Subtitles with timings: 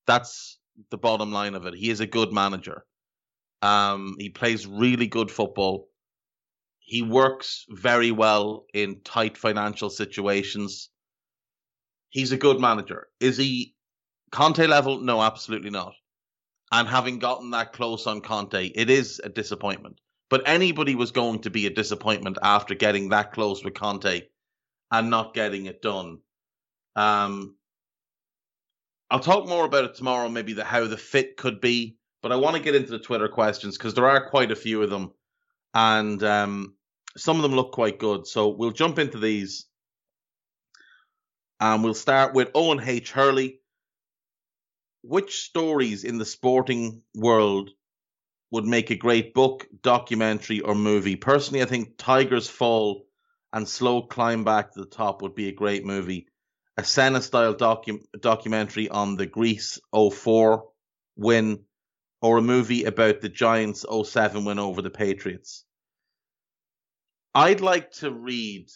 [0.08, 0.58] That's
[0.92, 1.74] the bottom line of it.
[1.74, 2.86] He is a good manager.
[3.62, 5.90] Um, he plays really good football.
[6.86, 10.90] He works very well in tight financial situations.
[12.10, 13.08] He's a good manager.
[13.20, 13.76] Is he
[14.32, 15.00] Conte level?
[15.00, 15.94] No, absolutely not.
[16.72, 20.00] And having gotten that close on Conte, it is a disappointment.
[20.30, 24.22] But anybody was going to be a disappointment after getting that close with Conte
[24.92, 26.20] and not getting it done.
[26.96, 27.56] Um,
[29.10, 31.98] I'll talk more about it tomorrow, maybe the how the fit could be.
[32.22, 34.84] But I want to get into the Twitter questions because there are quite a few
[34.84, 35.12] of them
[35.76, 36.75] and um,
[37.18, 38.28] some of them look quite good.
[38.28, 39.66] So we'll jump into these,
[41.60, 43.12] and we'll start with Owen H.
[43.12, 43.60] Hurley.
[45.02, 47.70] Which stories in the sporting world
[48.52, 51.16] would make a great book, documentary, or movie?
[51.16, 53.06] Personally, I think Tigers Fall
[53.54, 56.28] and Slow Climb Back to the Top would be a great movie.
[56.78, 60.68] A Senna style docu- documentary on the Greece 04
[61.16, 61.66] win,
[62.22, 65.65] or a movie about the Giants 07 win over the Patriots.
[67.36, 68.70] I'd like to read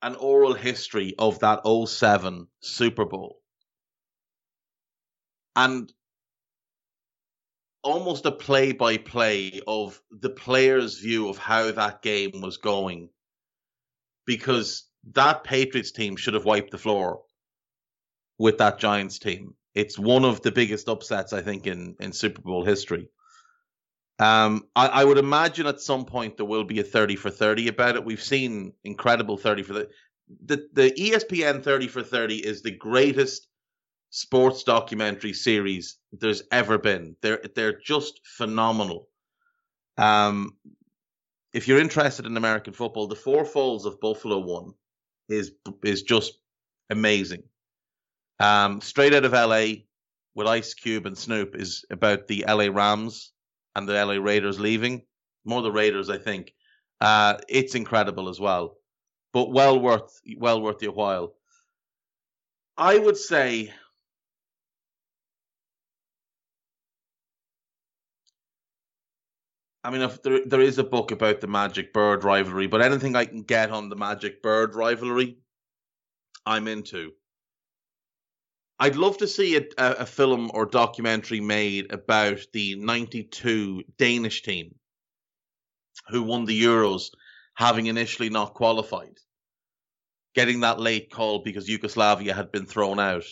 [0.00, 3.42] an oral history of that 07 Super Bowl
[5.54, 5.92] and
[7.82, 13.10] almost a play by play of the player's view of how that game was going
[14.24, 17.20] because that Patriots team should have wiped the floor
[18.38, 19.54] with that Giants team.
[19.74, 23.10] It's one of the biggest upsets I think in in Super Bowl history.
[24.18, 27.68] Um, I, I, would imagine at some point there will be a 30 for 30
[27.68, 28.04] about it.
[28.04, 29.90] We've seen incredible 30 for the,
[30.46, 33.46] the, the ESPN 30 for 30 is the greatest
[34.08, 37.16] sports documentary series there's ever been.
[37.20, 39.08] They're, they're just phenomenal.
[39.98, 40.56] Um,
[41.52, 44.72] if you're interested in American football, the Four Falls of Buffalo one
[45.28, 45.52] is,
[45.84, 46.38] is just
[46.88, 47.42] amazing.
[48.40, 49.82] Um, straight out of LA
[50.34, 53.32] with Ice Cube and Snoop is about the LA Rams
[53.76, 55.02] and the LA Raiders leaving.
[55.44, 56.52] More the Raiders, I think.
[57.00, 58.78] Uh, it's incredible as well,
[59.32, 61.34] but well worth well worth your while.
[62.76, 63.72] I would say.
[69.84, 73.14] I mean, if there there is a book about the Magic Bird rivalry, but anything
[73.14, 75.36] I can get on the Magic Bird rivalry,
[76.46, 77.12] I'm into.
[78.78, 84.74] I'd love to see a, a, film or documentary made about the 92 Danish team
[86.08, 87.10] who won the Euros,
[87.54, 89.16] having initially not qualified,
[90.34, 93.24] getting that late call because Yugoslavia had been thrown out.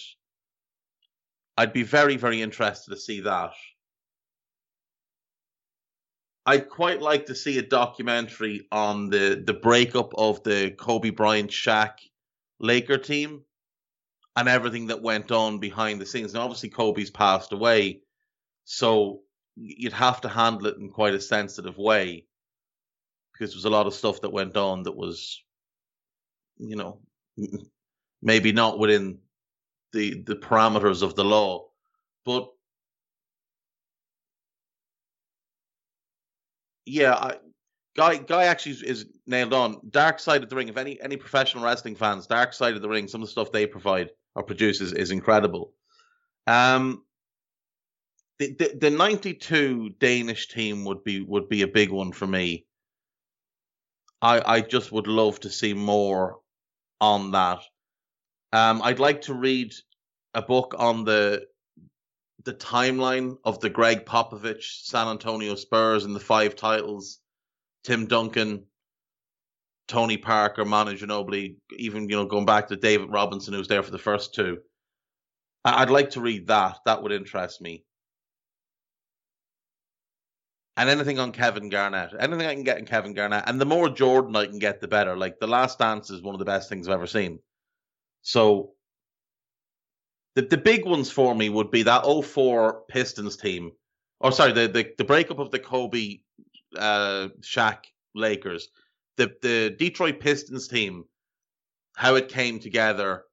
[1.58, 3.52] I'd be very, very interested to see that.
[6.47, 11.50] I'd quite like to see a documentary on the, the breakup of the Kobe Bryant
[11.50, 11.93] Shaq
[12.58, 13.44] Laker team
[14.36, 16.34] and everything that went on behind the scenes.
[16.34, 18.00] Now, obviously, Kobe's passed away,
[18.64, 19.20] so
[19.56, 22.26] you'd have to handle it in quite a sensitive way
[23.32, 25.42] because there was a lot of stuff that went on that was,
[26.58, 27.00] you know,
[28.22, 29.19] maybe not within
[29.92, 31.69] the the parameters of the law,
[32.25, 32.48] but
[36.87, 37.37] yeah, I,
[37.96, 39.80] Guy Guy actually is, is, nailed on.
[39.90, 40.69] Dark Side of the Ring.
[40.69, 43.52] If any any professional wrestling fans, Dark Side of the Ring, some of the stuff
[43.52, 45.72] they provide or produce is, is incredible.
[46.46, 47.04] Um,
[48.38, 52.26] the, the the ninety two Danish team would be would be a big one for
[52.26, 52.66] me.
[54.20, 56.40] I I just would love to see more
[57.00, 57.60] on that.
[58.52, 59.72] Um, I'd like to read
[60.34, 61.46] a book on the
[62.44, 67.20] the timeline of the Gregg Popovich San Antonio Spurs and the five titles,
[67.84, 68.64] Tim Duncan,
[69.86, 73.82] Tony Parker, Manu Ginobili, even you know going back to David Robinson who was there
[73.82, 74.58] for the first two.
[75.64, 76.78] I'd like to read that.
[76.84, 77.84] That would interest me.
[80.76, 83.88] And anything on Kevin Garnett, anything I can get in Kevin Garnett, and the more
[83.88, 85.16] Jordan I can get, the better.
[85.16, 87.38] Like the Last Dance is one of the best things I've ever seen.
[88.22, 88.72] So
[90.34, 93.72] the the big ones for me would be that 04 Pistons team,
[94.20, 96.19] or sorry, the the, the breakup of the Kobe,
[96.76, 97.84] uh, Shaq
[98.14, 98.69] Lakers,
[99.16, 101.05] the the Detroit Pistons team,
[101.96, 103.25] how it came together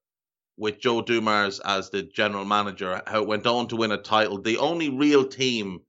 [0.57, 4.41] with Joe Dumars as the general manager, how it went on to win a title.
[4.41, 5.79] The only real team,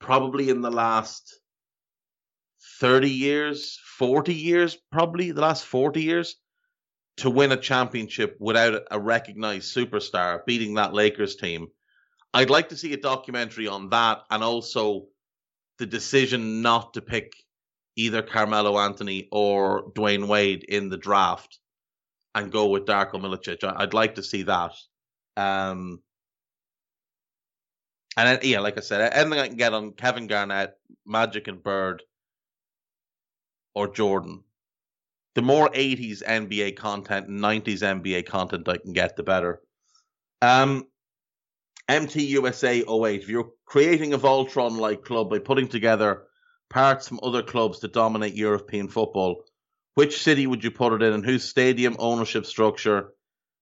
[0.00, 1.40] probably in the last
[2.80, 6.36] 30 years, 40 years, probably the last 40 years,
[7.18, 11.68] to win a championship without a recognized superstar beating that Lakers team.
[12.34, 15.06] I'd like to see a documentary on that and also
[15.78, 17.32] the decision not to pick
[17.96, 21.58] either Carmelo Anthony or Dwyane Wade in the draft
[22.34, 23.62] and go with Darko Milicic.
[23.64, 24.72] I'd like to see that.
[25.36, 26.00] Um,
[28.16, 30.74] and then, yeah, like I said, anything I can get on Kevin Garnett,
[31.06, 32.02] Magic and Bird,
[33.74, 34.42] or Jordan
[35.34, 39.60] the more 80s NBA content 90s NBA content I can get, the better.
[40.40, 40.86] Um,
[41.88, 43.22] MT USA 08.
[43.22, 46.24] If you're creating a Voltron like club by putting together
[46.72, 49.44] parts from other clubs to dominate European football,
[49.94, 53.12] which city would you put it in and whose stadium ownership structure,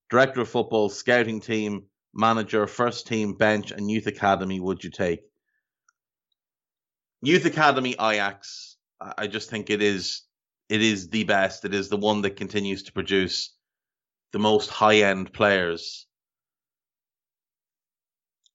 [0.09, 5.21] director of football, scouting team, manager, first team, bench, and youth academy would you take?
[7.23, 8.77] Youth Academy Ajax.
[9.01, 10.23] I just think it is
[10.71, 11.65] it is the best.
[11.65, 13.55] It is the one that continues to produce
[14.33, 16.07] the most high end players.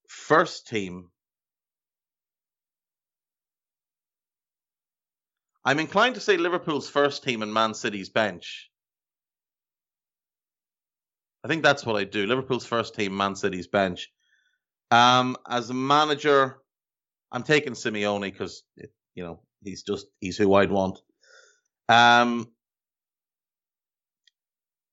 [0.07, 1.09] First team.
[5.65, 8.69] I'm inclined to say Liverpool's first team and Man City's bench.
[11.43, 12.27] I think that's what I do.
[12.27, 14.11] Liverpool's first team, Man City's bench.
[14.91, 16.57] Um, as a manager,
[17.31, 18.63] I'm taking Simeone because
[19.15, 20.99] you know he's just he's who I'd want.
[21.89, 22.47] Um,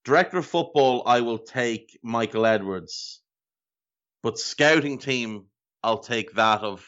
[0.04, 3.20] director of football, I will take Michael Edwards,
[4.22, 5.46] but scouting team,
[5.82, 6.86] I'll take that of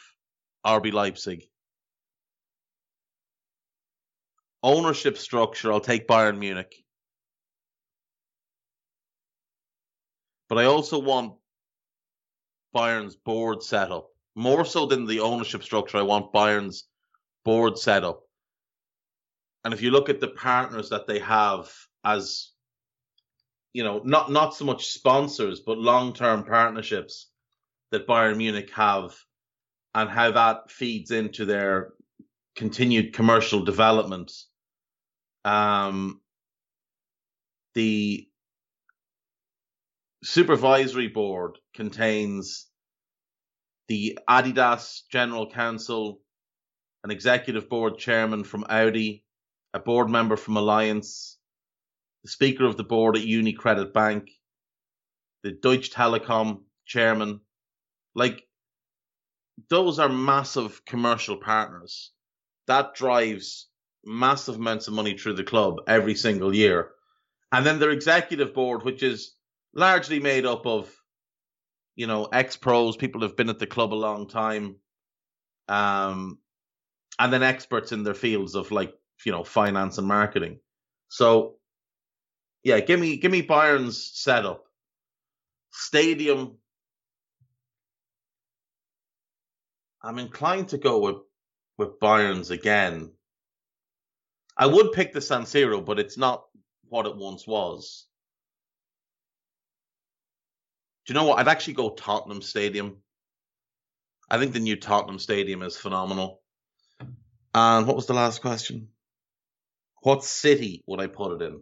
[0.65, 1.43] RB Leipzig.
[4.65, 6.73] Ownership structure, I'll take Bayern Munich.
[10.49, 11.35] But I also want
[12.75, 14.09] Bayern's board setup.
[14.33, 16.87] More so than the ownership structure, I want Bayern's
[17.43, 18.23] board setup.
[19.63, 21.71] And if you look at the partners that they have
[22.03, 22.49] as
[23.71, 27.29] you know, not not so much sponsors, but long term partnerships
[27.91, 29.15] that Bayern Munich have
[29.93, 31.93] and how that feeds into their
[32.55, 34.31] continued commercial development.
[35.45, 36.21] Um,
[37.75, 38.27] the
[40.23, 42.67] supervisory board contains
[43.87, 46.19] the Adidas general counsel,
[47.03, 49.23] an executive board chairman from Audi,
[49.73, 51.35] a board member from Allianz,
[52.23, 54.31] the speaker of the board at UniCredit Bank,
[55.43, 57.41] the Deutsche Telekom chairman.
[58.15, 58.41] Like,
[59.69, 62.11] those are massive commercial partners.
[62.65, 63.67] That drives
[64.05, 66.91] massive amounts of money through the club every single year.
[67.51, 69.35] And then their executive board, which is
[69.73, 70.93] largely made up of,
[71.95, 74.75] you know, ex pros, people who've been at the club a long time,
[75.67, 76.39] um,
[77.17, 78.93] and then experts in their fields of like,
[79.25, 80.59] you know, finance and marketing.
[81.07, 81.55] So,
[82.63, 84.65] yeah, give me give me Bayern's setup.
[85.71, 86.57] Stadium.
[90.03, 91.17] I'm inclined to go with
[91.77, 93.14] with Bayern's again.
[94.57, 96.45] I would pick the San Siro, but it's not
[96.87, 98.07] what it once was.
[101.05, 101.39] Do you know what?
[101.39, 102.97] I'd actually go Tottenham Stadium.
[104.29, 106.41] I think the new Tottenham Stadium is phenomenal.
[107.53, 108.89] And what was the last question?
[110.01, 111.61] What city would I put it in?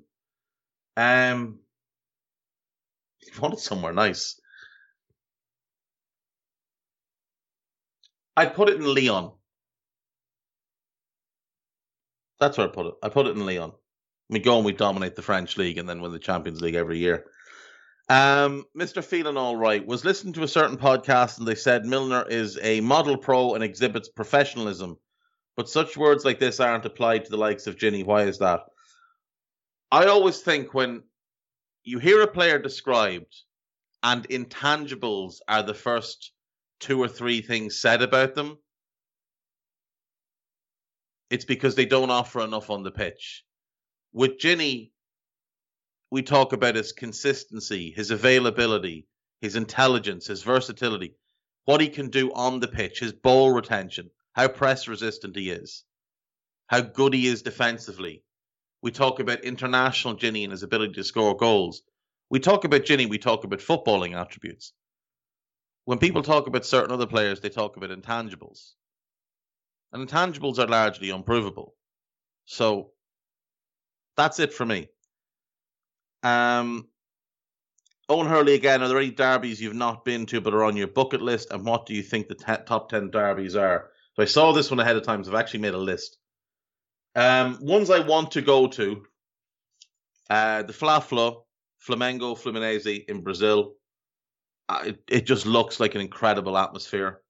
[0.96, 1.60] Um,
[3.22, 4.40] you want it somewhere nice.
[8.36, 9.32] I'd put it in Lyon.
[12.44, 12.94] That's where I put it.
[13.02, 13.72] I put it in Lyon.
[14.30, 16.98] We go and we dominate the French league and then win the Champions League every
[16.98, 17.24] year.
[18.10, 19.02] Um, Mr.
[19.02, 22.82] Feeling All Right was listening to a certain podcast and they said Milner is a
[22.82, 24.98] model pro and exhibits professionalism.
[25.56, 28.06] But such words like this aren't applied to the likes of Gini.
[28.06, 28.64] Why is that?
[29.90, 31.04] I always think when
[31.86, 33.34] you hear a player described
[34.02, 36.34] and intangibles are the first
[36.82, 38.58] two or three things said about them,
[41.34, 43.44] it's because they don't offer enough on the pitch.
[44.14, 44.92] With Gini,
[46.12, 49.08] we talk about his consistency, his availability,
[49.42, 51.16] his intelligence, his versatility,
[51.66, 55.86] what he can do on the pitch, his ball retention, how press resistant he is,
[56.68, 58.22] how good he is defensively.
[58.84, 61.82] We talk about international Gini and his ability to score goals.
[62.30, 64.72] We talk about Gini, we talk about footballing attributes.
[65.86, 68.74] When people talk about certain other players, they talk about intangibles.
[69.94, 71.76] And intangibles are largely unprovable.
[72.46, 72.92] So
[74.18, 74.90] that's it for me.
[76.24, 76.88] Um,
[78.10, 78.82] Owen Hurley again.
[78.82, 81.52] Are there any derbies you've not been to but are on your bucket list?
[81.52, 83.92] And what do you think the top ten derbies are?
[84.16, 85.24] So I saw this one ahead of time.
[85.24, 86.18] So I've actually made a list.
[87.16, 89.04] Um, ones I want to go to.
[90.30, 91.36] Uh, the Fla Fla,
[91.88, 93.76] Flamengo Fluminense in Brazil.
[94.70, 97.23] Uh, it, it just looks like an incredible atmosphere.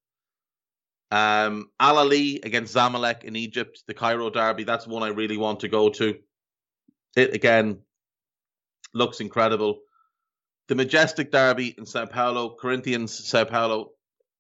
[1.12, 4.64] Um, Al Ahly against Zamalek in Egypt, the Cairo derby.
[4.64, 6.16] That's one I really want to go to.
[7.16, 7.80] It again
[8.94, 9.80] looks incredible.
[10.68, 13.92] The majestic derby in Sao Paulo, Corinthians, Sao Paulo.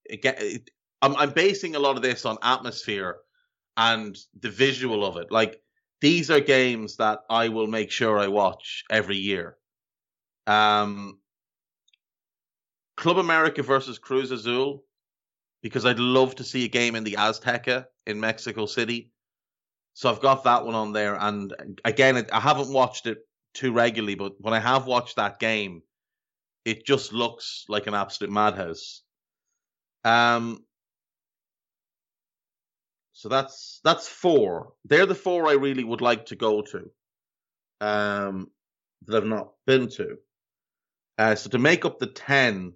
[0.09, 3.17] Again, it, I'm, I'm basing a lot of this on atmosphere
[3.77, 5.31] and the visual of it.
[5.31, 5.61] Like
[6.01, 9.57] these are games that I will make sure I watch every year.
[10.47, 11.19] Um,
[12.95, 14.83] Club America versus Cruz Azul
[15.63, 19.09] because I'd love to see a game in the Azteca in Mexico City.
[19.93, 21.15] So I've got that one on there.
[21.15, 21.53] And
[21.85, 23.19] again, I haven't watched it
[23.53, 25.81] too regularly, but when I have watched that game,
[26.65, 29.01] it just looks like an absolute madhouse.
[30.03, 30.65] Um,
[33.13, 34.73] so that's that's four.
[34.83, 36.91] They're the four I really would like to go to.
[37.79, 38.49] Um,
[39.05, 40.17] that I've not been to.
[41.17, 42.73] Uh, so to make up the ten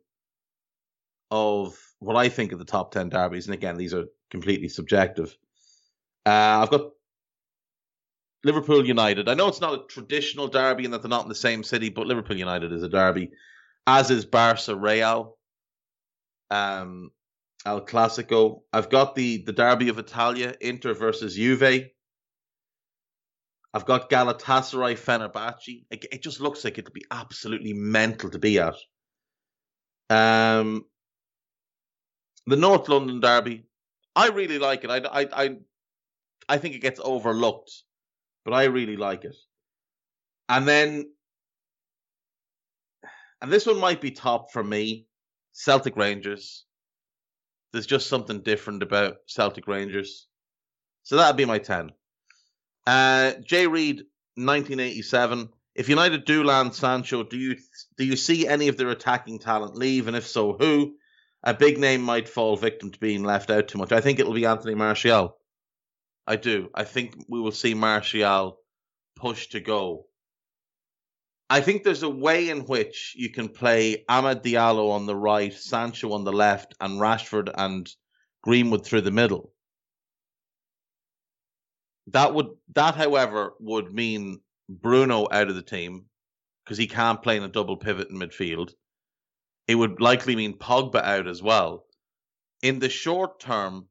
[1.32, 5.36] of what I think of the top 10 derbies, and again, these are completely subjective.
[6.26, 6.92] Uh, I've got
[8.44, 9.30] Liverpool United.
[9.30, 11.90] I know it's not a traditional derby and that they're not in the same city,
[11.90, 13.32] but Liverpool United is a derby,
[13.86, 15.38] as is Barca Real,
[16.52, 17.12] um,
[17.66, 18.62] El Clasico.
[18.72, 21.90] I've got the, the derby of Italia, Inter versus Juve.
[23.74, 25.86] I've got Galatasaray Fenerbahce.
[25.92, 28.76] It, it just looks like it'd be absolutely mental to be at.
[30.10, 30.86] Um,
[32.48, 33.66] the North London Derby,
[34.16, 34.90] I really like it.
[34.90, 35.58] I, I, I,
[36.50, 37.72] I think it gets overlooked,
[38.46, 39.36] but I really like it.
[40.50, 41.12] And then,
[43.42, 45.08] and this one might be top for me
[45.52, 46.66] Celtic Rangers.
[47.74, 50.28] There's just something different about Celtic Rangers.
[51.04, 51.92] So that'd be my 10.
[52.88, 53.98] Uh, Jay Reid,
[54.36, 55.50] 1987.
[55.76, 57.58] If United do land Sancho, do you
[57.98, 60.96] do you see any of their attacking talent leave, and if so, who?
[61.48, 63.94] A big name might fall victim to being left out too much.
[63.94, 65.38] I think it'll be Anthony Martial.
[66.28, 66.70] I do.
[66.76, 68.60] I think we will see Martial
[69.16, 70.08] push to go.
[71.50, 75.54] I think there's a way in which you can play Amad Diallo on the right,
[75.54, 77.90] Sancho on the left, and Rashford and
[78.44, 79.54] Greenwood through the middle.
[82.08, 86.08] That would that, however, would mean Bruno out of the team
[86.66, 88.72] because he can't play in a double pivot in midfield
[89.68, 91.86] it would likely mean Pogba out as well.
[92.62, 93.88] In the short term,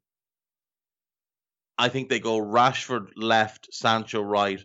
[1.79, 4.61] I think they go Rashford left, Sancho right,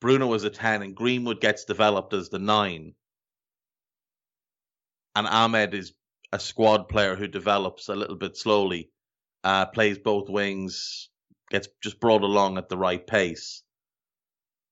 [0.00, 2.94] Bruno is a 10 and Greenwood gets developed as the 9
[5.18, 5.92] and Amad is
[6.32, 8.90] a squad player who develops a little bit slowly,
[9.42, 11.08] uh, plays both wings,
[11.50, 13.62] gets just brought along at the right pace.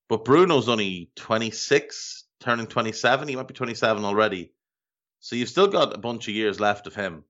[0.09, 3.27] But Bruno's only 26, turning 27.
[3.27, 4.53] He might be 27 already.
[5.27, 7.25] So you've still got a bunch of years left of him.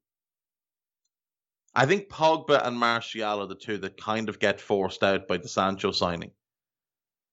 [1.74, 5.38] I think Pogba and Martial are the two that kind of get forced out by
[5.38, 6.32] the Sancho signing.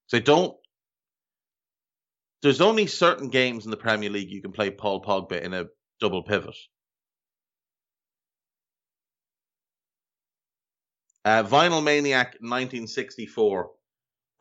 [0.08, 0.56] So don't.
[2.42, 5.66] There's only certain games in the Premier League you can play Paul Pogba in a
[6.00, 6.56] double pivot.
[11.26, 13.70] Uh, Vinyl Maniac 1964.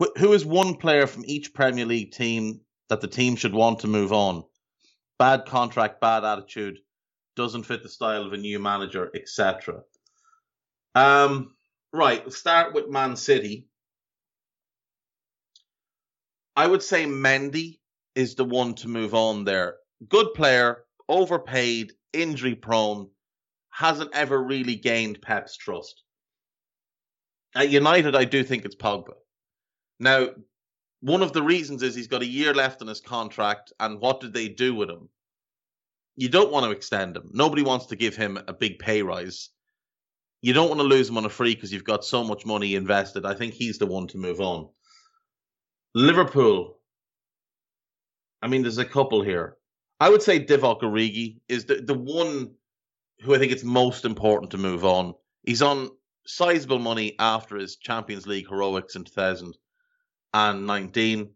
[0.00, 2.60] Wh- who is one player from each Premier League team
[2.90, 4.44] that the team should want to move on?
[5.18, 6.78] Bad contract, bad attitude,
[7.36, 9.82] doesn't fit the style of a new manager, etc.
[10.94, 11.54] Um,
[11.92, 13.66] right, we'll start with Man City.
[16.54, 17.78] I would say Mendy
[18.14, 19.76] is the one to move on there.
[20.08, 23.08] Good player, overpaid, injury prone,
[23.70, 26.02] hasn't ever really gained Pep's trust.
[27.54, 29.14] At United, I do think it's Pogba.
[29.98, 30.28] Now,
[31.02, 34.20] one of the reasons is he's got a year left on his contract, and what
[34.20, 35.08] did they do with him?
[36.14, 37.28] You don't want to extend him.
[37.32, 39.50] Nobody wants to give him a big pay rise.
[40.42, 42.76] You don't want to lose him on a free because you've got so much money
[42.76, 43.26] invested.
[43.26, 44.68] I think he's the one to move on.
[45.94, 46.78] Liverpool.
[48.40, 49.56] I mean, there's a couple here.
[49.98, 52.52] I would say Divock Origi is the, the one
[53.22, 55.14] who I think it's most important to move on.
[55.44, 55.90] He's on
[56.26, 59.04] sizable money after his Champions League heroics in
[60.34, 61.30] 2019.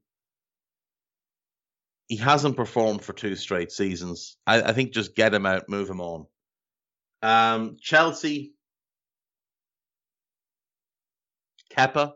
[2.09, 4.37] He hasn't performed for two straight seasons.
[4.47, 6.27] I, I think just get him out, move him on.
[7.23, 8.53] Um, Chelsea,
[11.77, 12.13] Kepa,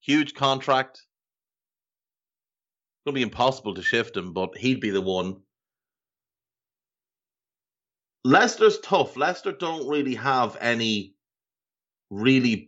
[0.00, 1.02] huge contract.
[3.04, 5.38] It'll be impossible to shift him, but he'd be the one.
[8.24, 9.16] Leicester's tough.
[9.16, 11.14] Leicester don't really have any
[12.10, 12.67] really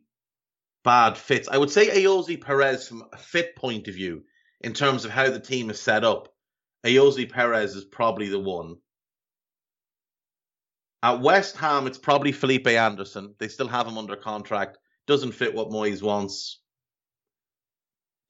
[0.84, 1.48] bad fits.
[1.48, 4.24] I would say Ayoze Perez from a fit point of view,
[4.60, 6.28] in terms of how the team is set up,
[6.84, 8.76] Ayoze Perez is probably the one.
[11.02, 13.34] At West Ham, it's probably Felipe Anderson.
[13.38, 14.78] They still have him under contract.
[15.06, 16.60] Doesn't fit what Moyes wants.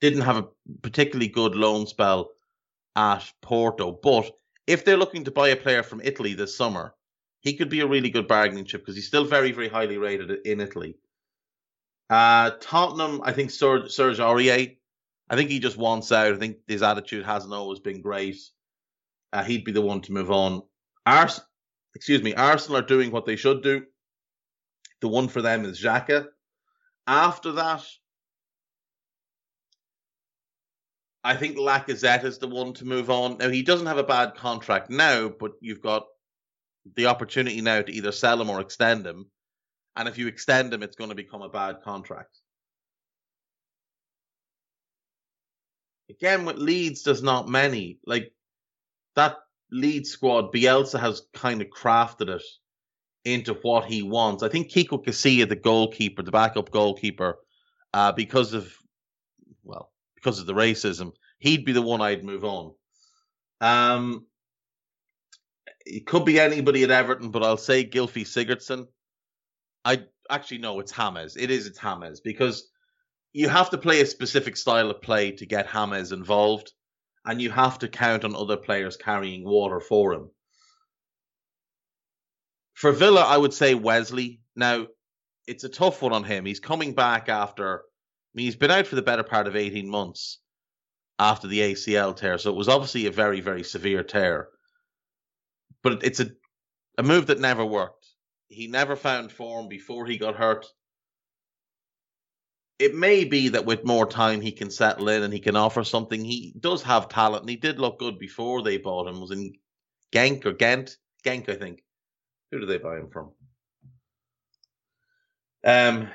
[0.01, 0.49] Didn't have a
[0.83, 2.31] particularly good loan spell
[2.95, 3.93] at Porto.
[3.93, 4.31] But
[4.67, 6.95] if they're looking to buy a player from Italy this summer,
[7.41, 10.31] he could be a really good bargaining chip because he's still very, very highly rated
[10.47, 10.97] in Italy.
[12.11, 14.77] Uh, Tottenham, I think Serge, Serge Aurier,
[15.31, 16.35] I think he just wants out.
[16.35, 18.37] I think his attitude hasn't always been great.
[19.33, 20.63] Uh, he'd be the one to move on.
[21.07, 21.41] Ars-
[21.95, 23.85] excuse me, Arsenal are doing what they should do.
[25.01, 26.27] The one for them is Xhaka.
[27.07, 27.87] After that,
[31.23, 33.39] I think Lacazette is the one to move on.
[33.39, 36.07] Now he doesn't have a bad contract now, but you've got
[36.97, 39.27] the opportunity now to either sell him or extend him.
[39.97, 42.39] And if you extend him, it's going to become a bad contract.
[46.09, 47.99] Again, with Leeds, there's not many.
[48.07, 48.33] Like
[49.17, 49.37] that
[49.71, 52.43] Leeds squad, Bielsa has kind of crafted it
[53.25, 54.43] into what he wants.
[54.43, 57.39] I think Kiko Casilla, the goalkeeper, the backup goalkeeper,
[57.93, 58.73] uh, because of
[59.63, 62.75] well, because of the racism, he'd be the one I'd move on.
[63.61, 64.27] Um,
[65.85, 68.87] it could be anybody at Everton, but I'll say Gylfi Sigurdsson.
[69.85, 71.37] I actually no, it's James.
[71.37, 72.69] It is it's Hames because
[73.33, 76.73] you have to play a specific style of play to get Hames involved,
[77.25, 80.31] and you have to count on other players carrying water for him.
[82.75, 84.41] For Villa, I would say Wesley.
[84.57, 84.87] Now,
[85.47, 86.45] it's a tough one on him.
[86.45, 87.81] He's coming back after.
[87.81, 87.83] I
[88.35, 90.39] mean, he's been out for the better part of 18 months
[91.19, 94.49] after the ACL tear, so it was obviously a very, very severe tear.
[95.83, 96.31] But it's a
[97.01, 98.00] a move that never worked.
[98.51, 100.67] He never found form before he got hurt.
[102.81, 105.85] It may be that with more time he can settle in and he can offer
[105.85, 106.25] something.
[106.25, 109.21] He does have talent and he did look good before they bought him.
[109.21, 109.55] Was in
[110.13, 110.97] Genk or Ghent?
[111.25, 111.85] Genk, I think.
[112.51, 113.31] Who did they buy him from?
[115.65, 116.09] Um,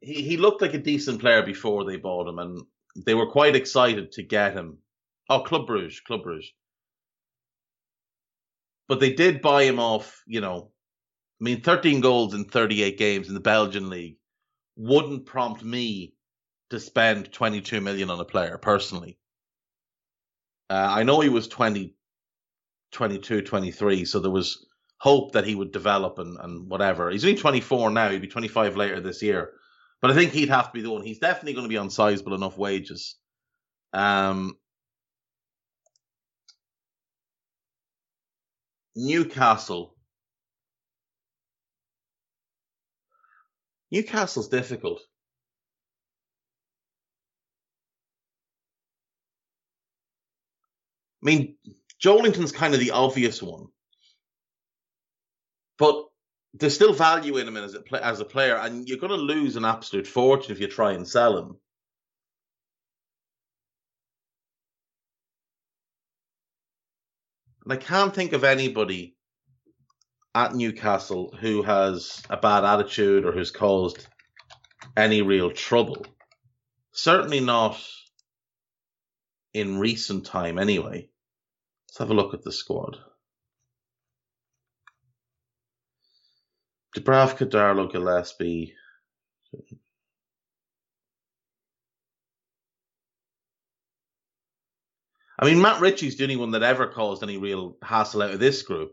[0.00, 2.60] he he looked like a decent player before they bought him, and
[3.06, 4.78] they were quite excited to get him.
[5.30, 6.52] Oh, Club Bruges, Club Bruges.
[8.88, 10.70] But they did buy him off, you know.
[11.40, 14.16] I mean, 13 goals in 38 games in the Belgian league
[14.76, 16.14] wouldn't prompt me
[16.70, 19.18] to spend 22 million on a player personally.
[20.68, 21.94] Uh, I know he was 20,
[22.92, 24.66] 22, 23, so there was
[24.98, 27.10] hope that he would develop and, and whatever.
[27.10, 29.52] He's only 24 now, he'd be 25 later this year.
[30.00, 31.02] But I think he'd have to be the one.
[31.02, 33.16] He's definitely going to be on sizable enough wages.
[33.92, 34.56] Um,
[38.96, 39.94] Newcastle.
[43.92, 45.00] Newcastle's difficult.
[51.22, 51.56] I mean,
[52.02, 53.66] Joelinton's kind of the obvious one,
[55.78, 56.06] but
[56.54, 59.56] there's still value in him as a as a player, and you're going to lose
[59.56, 61.56] an absolute fortune if you try and sell him.
[67.66, 69.16] And I can't think of anybody
[70.36, 74.06] at Newcastle who has a bad attitude or who's caused
[74.96, 76.06] any real trouble.
[76.92, 77.76] Certainly not
[79.52, 81.08] in recent time, anyway.
[81.88, 82.98] Let's have a look at the squad.
[86.96, 88.74] Dubravka, Darlow, Gillespie.
[95.38, 98.40] I mean, Matt Ritchie's the only one that ever caused any real hassle out of
[98.40, 98.92] this group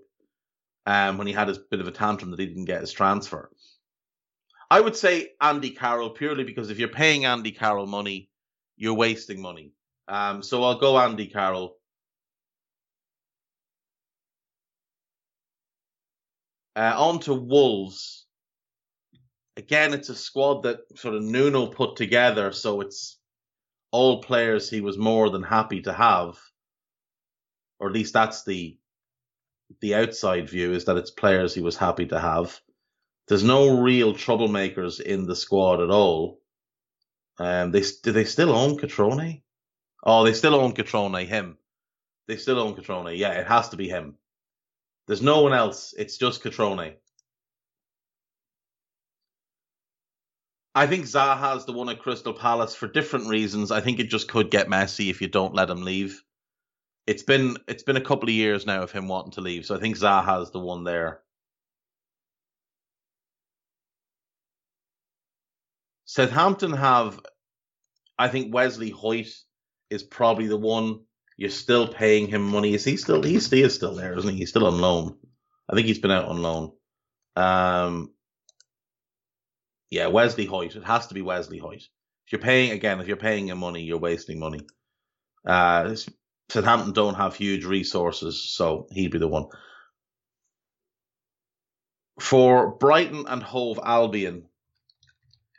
[0.86, 3.49] um, when he had his bit of a tantrum that he didn't get his transfer.
[4.69, 8.29] I would say Andy Carroll purely because if you're paying Andy Carroll money,
[8.75, 9.71] you're wasting money.
[10.08, 11.77] Um, so I'll go Andy Carroll.
[16.75, 18.25] Uh, on to Wolves.
[19.56, 23.19] Again, it's a squad that sort of Nuno put together, so it's
[23.93, 26.36] all players he was more than happy to have,
[27.79, 28.77] or at least that's the
[29.82, 32.60] the outside view is that it's players he was happy to have.
[33.27, 36.41] There's no real troublemakers in the squad at all.
[37.38, 39.43] Um, they do they still own Cutrone?
[40.03, 41.25] Oh, they still own Cutrone.
[41.25, 41.58] Him.
[42.27, 43.15] They still own Cutrone.
[43.15, 44.17] Yeah, it has to be him.
[45.08, 45.93] There's no one else.
[45.97, 46.95] It's just Cutrone.
[50.75, 53.71] I think Zaha's the one at Crystal Palace for different reasons.
[53.71, 56.23] I think it just could get messy if you don't let him leave.
[57.05, 59.75] It's been it's been a couple of years now of him wanting to leave, so
[59.75, 61.21] I think Zaha's the one there.
[66.05, 67.19] Southampton have,
[68.19, 69.33] I think Wesley Hoedt
[69.89, 71.01] is probably the one
[71.38, 72.73] you're still paying him money.
[72.73, 73.21] Is he still?
[73.23, 74.38] He is still there, isn't he?
[74.38, 75.17] He's still on loan.
[75.69, 76.71] I think he's been out on loan.
[77.36, 78.13] Um,
[79.93, 80.75] yeah, Wesley Hoedt.
[80.75, 81.88] It has to be Wesley Hoedt.
[82.25, 84.62] If you're paying again, if you're paying him money, you're wasting money.
[85.45, 85.95] Uh,
[86.49, 89.45] Southampton don't have huge resources, so he'd be the one.
[92.19, 94.45] For Brighton and Hove Albion,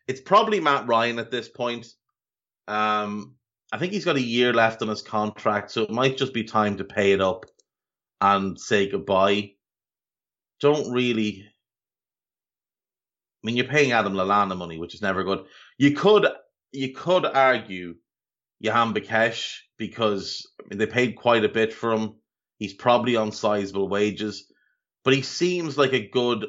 [0.09, 1.87] it's probably Matt Ryan at this point.
[2.67, 3.37] Um,
[3.73, 6.43] I think he's got a year left on his contract, so it might just be
[6.43, 7.47] time to pay it up
[8.21, 9.53] and say goodbye.
[10.61, 11.47] Don't really
[13.45, 15.45] I mean, you're paying Adam Lallana money, which is never good.
[15.77, 16.27] You could
[16.73, 17.97] you could argue
[18.65, 22.15] Jahanbakhsh because I mean, they paid quite a bit for him.
[22.59, 24.51] He's probably on sizable wages,
[25.05, 26.47] but he seems like a good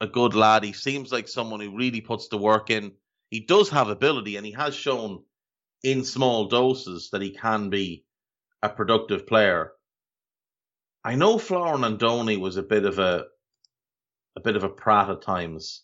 [0.00, 0.62] a good lad.
[0.62, 2.92] He seems like someone who really puts the work in.
[3.30, 5.24] He does have ability, and he has shown
[5.82, 8.04] in small doses that he can be
[8.62, 9.72] a productive player.
[11.04, 13.24] I know Florin Andone was a bit of a
[14.38, 15.82] a bit of a prat at times.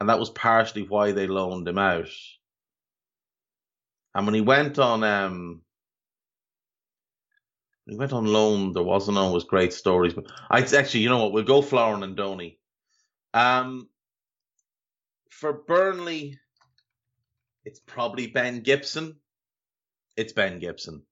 [0.00, 2.10] And that was partially why they loaned him out.
[4.14, 5.62] And when he went on um
[7.86, 10.12] he went on loan, there wasn't always great stories.
[10.12, 12.58] But I actually, you know what, we'll go Florin and Andone.
[13.32, 13.88] Um
[15.30, 16.38] for Burnley,
[17.64, 19.16] it's probably Ben Gibson.
[20.16, 21.02] It's Ben Gibson.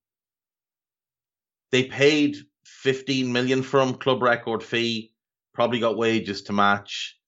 [1.71, 5.16] They paid 15 million from club record fee
[5.57, 7.19] probably got wages to match.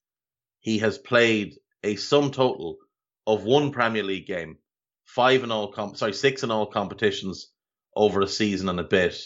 [0.59, 2.77] He has played a sum total
[3.25, 4.59] of one Premier League game,
[5.03, 7.51] five in all comp, sorry, six in all competitions
[7.95, 9.19] over a season and a bit.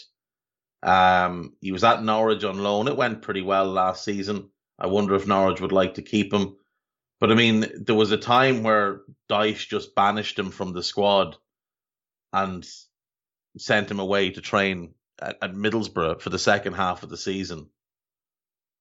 [0.82, 2.88] Um, he was at Norwich on loan.
[2.88, 4.48] It went pretty well last season.
[4.78, 6.56] I wonder if Norwich would like to keep him.
[7.20, 11.36] But I mean, there was a time where Dyche just banished him from the squad
[12.32, 12.66] and
[13.58, 17.68] sent him away to train at, at Middlesbrough for the second half of the season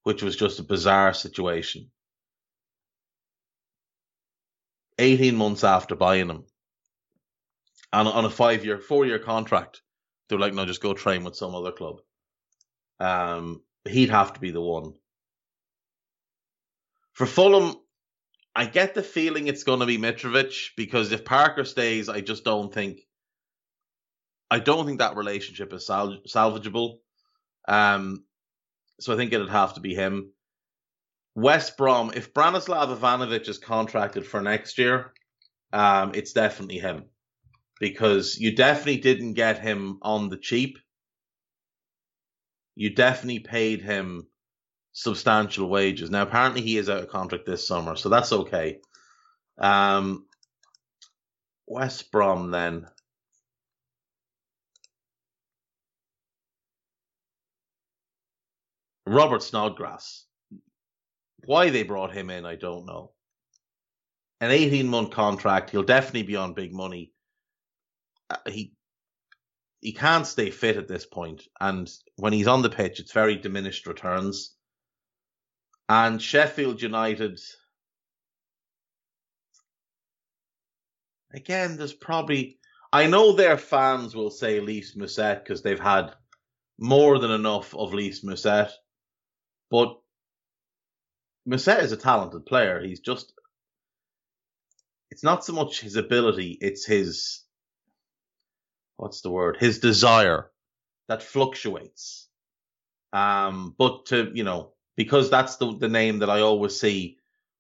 [0.04, 1.89] which was just a bizarre situation.
[5.00, 6.44] 18 months after buying him,
[7.92, 9.82] and on a five year, four year contract,
[10.28, 11.98] they were like, no, just go train with some other club.
[13.00, 14.94] Um, he'd have to be the one.
[17.13, 17.76] For Fulham,
[18.56, 22.44] I get the feeling it's going to be Mitrovic because if Parker stays, I just
[22.44, 23.02] don't think.
[24.50, 26.98] I don't think that relationship is salvageable.
[27.68, 28.24] Um,
[28.99, 30.32] so I think it'd have to be him.
[31.36, 35.13] West Brom, if Branislav Ivanovic is contracted for next year,
[35.71, 37.06] um, it's definitely him.
[37.79, 40.77] Because you definitely didn't get him on the cheap.
[42.75, 44.27] You definitely paid him
[44.93, 46.10] substantial wages.
[46.10, 48.79] Now, apparently, he is out of contract this summer, so that's okay.
[49.58, 50.27] Um,
[51.67, 52.88] West Brom, then.
[59.06, 60.26] Robert Snodgrass.
[61.46, 63.12] Why they brought him in, I don't know.
[64.39, 67.12] An 18 month contract, he'll definitely be on big money.
[68.30, 68.74] Uh, he
[69.82, 73.36] he can't stay fit at this point, and when he's on the pitch, it's very
[73.36, 74.56] diminished returns.
[75.89, 77.39] And Sheffield United,
[81.34, 82.60] again, there's probably
[82.94, 86.13] I know their fans will say Lys Mousset because they've had
[86.78, 88.72] more than enough of Lys Mousset,
[89.73, 89.97] but
[91.49, 92.79] Mousset is a talented player.
[92.79, 93.33] He's just
[95.09, 97.41] it's not so much his ability, it's his
[98.97, 99.57] what's the word?
[99.59, 100.51] His desire
[101.07, 102.29] that fluctuates.
[103.13, 107.17] Um, but to you know, because that's the the name that I always see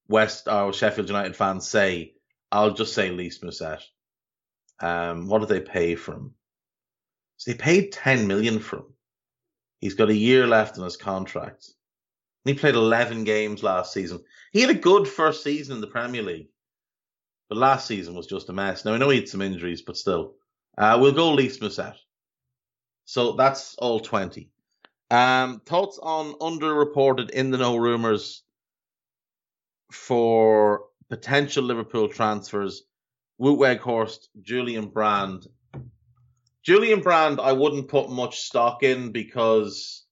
[0.07, 2.13] West or Sheffield United fans say,
[2.51, 3.81] I'll just say Lys Mousset.
[4.79, 6.35] Um, what did they pay for him?
[7.37, 8.93] So they paid ten million for him.
[9.79, 11.65] He's got a year left on his contract.
[12.45, 14.23] He played 11 games last season.
[14.51, 16.49] He had a good first season in the Premier League,
[17.49, 18.83] but last season was just a mess.
[18.83, 20.35] Now, I know he had some injuries, but still.
[20.77, 21.95] Uh, we'll go Lys Mousset.
[23.05, 24.49] So that's all 20.
[25.11, 28.43] Um, thoughts on underreported in the know rumors
[29.91, 32.83] for potential Liverpool transfers?
[33.39, 35.47] Wout Weghorst, Julian Brandt.
[36.63, 40.05] Julian Brandt, I wouldn't put much stock in because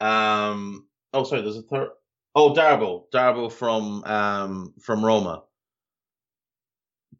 [0.00, 1.42] um, Oh, sorry.
[1.42, 1.90] There's a third.
[2.34, 5.42] Oh, Darboe, Darboe from um from Roma.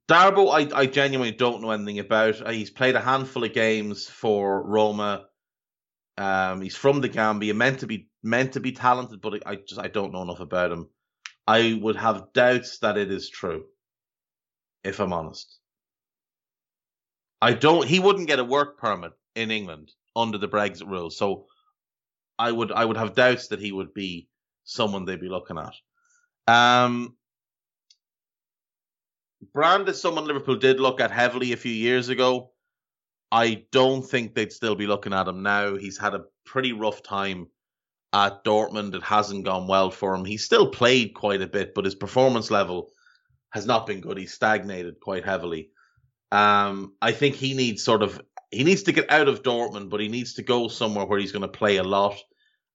[0.08, 2.40] Darboe, I, I genuinely don't know anything about.
[2.44, 5.26] Uh, he's played a handful of games for Roma.
[6.18, 9.80] Um, he's from the Gambia, meant to be meant to be talented, but I just
[9.80, 10.88] I don't know enough about him.
[11.46, 13.64] I would have doubts that it is true,
[14.84, 15.58] if I'm honest.
[17.40, 17.86] I don't.
[17.86, 21.46] He wouldn't get a work permit in England under the Brexit rules, so
[22.40, 24.26] I would I would have doubts that he would be
[24.64, 25.74] someone they'd be looking at.
[26.52, 27.14] Um,
[29.52, 32.52] Brandt is someone Liverpool did look at heavily a few years ago.
[33.30, 35.76] I don't think they'd still be looking at him now.
[35.76, 37.48] He's had a pretty rough time
[38.14, 38.94] at Dortmund.
[38.94, 40.24] It hasn't gone well for him.
[40.24, 42.90] He's still played quite a bit, but his performance level
[43.50, 44.16] has not been good.
[44.16, 45.70] He's stagnated quite heavily.
[46.32, 48.18] Um, I think he needs sort of
[48.50, 51.32] he needs to get out of Dortmund, but he needs to go somewhere where he's
[51.32, 52.18] going to play a lot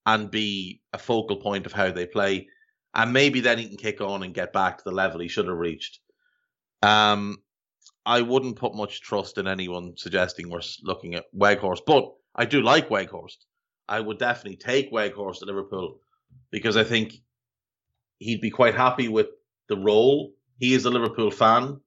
[0.05, 2.47] and be a focal point of how they play.
[2.93, 5.47] And maybe then he can kick on and get back to the level he should
[5.47, 5.99] have reached.
[6.81, 7.39] Um,
[8.05, 12.61] I wouldn't put much trust in anyone suggesting we're looking at Weghorst, but I do
[12.61, 13.37] like Weghorst.
[13.87, 15.99] I would definitely take Weghorst at Liverpool
[16.51, 17.15] because I think
[18.19, 19.27] he'd be quite happy with
[19.69, 20.33] the role.
[20.59, 21.81] He is a Liverpool fan,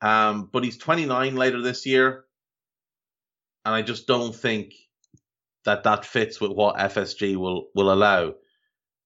[0.00, 2.24] um, but he's 29 later this year,
[3.64, 4.74] and I just don't think
[5.64, 8.34] that that fits with what FSG will will allow.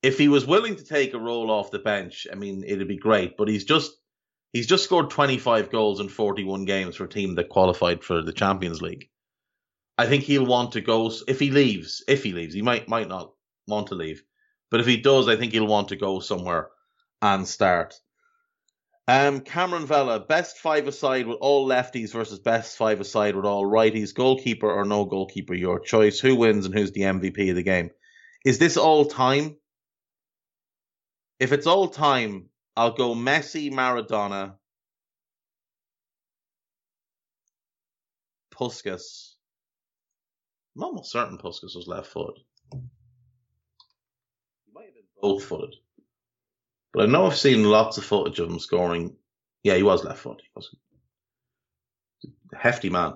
[0.03, 2.99] If he was willing to take a role off the bench, I mean, it'd be
[2.99, 3.37] great.
[3.37, 3.93] But he's just
[4.53, 8.33] he's just scored 25 goals in 41 games for a team that qualified for the
[8.33, 9.09] Champions League.
[9.97, 12.03] I think he'll want to go if he leaves.
[12.09, 13.33] If he leaves, he might might not
[13.67, 14.23] want to leave,
[14.71, 16.71] but if he does, I think he'll want to go somewhere
[17.23, 17.95] and start.
[19.07, 23.65] Um, Cameron Vella, best five aside with all lefties versus best five aside with all
[23.65, 24.15] righties.
[24.15, 26.19] Goalkeeper or no goalkeeper, your choice.
[26.19, 27.91] Who wins and who's the MVP of the game?
[28.47, 29.57] Is this all time?
[31.39, 34.55] If it's all time, I'll go Messi, Maradona,
[38.55, 39.35] Puskas.
[40.77, 42.43] I'm almost certain Puskas was left footed.
[42.73, 42.81] He
[44.73, 45.75] might have been both footed.
[46.95, 49.17] But I know I've seen lots of footage of him scoring.
[49.65, 50.41] Yeah, he was left foot.
[50.41, 50.71] He was
[52.55, 53.15] a hefty man.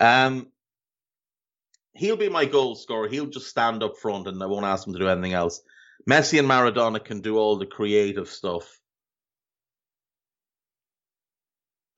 [0.00, 0.50] Um,
[1.92, 3.08] he'll be my goal scorer.
[3.08, 5.60] He'll just stand up front and I won't ask him to do anything else.
[6.08, 8.80] Messi and Maradona can do all the creative stuff.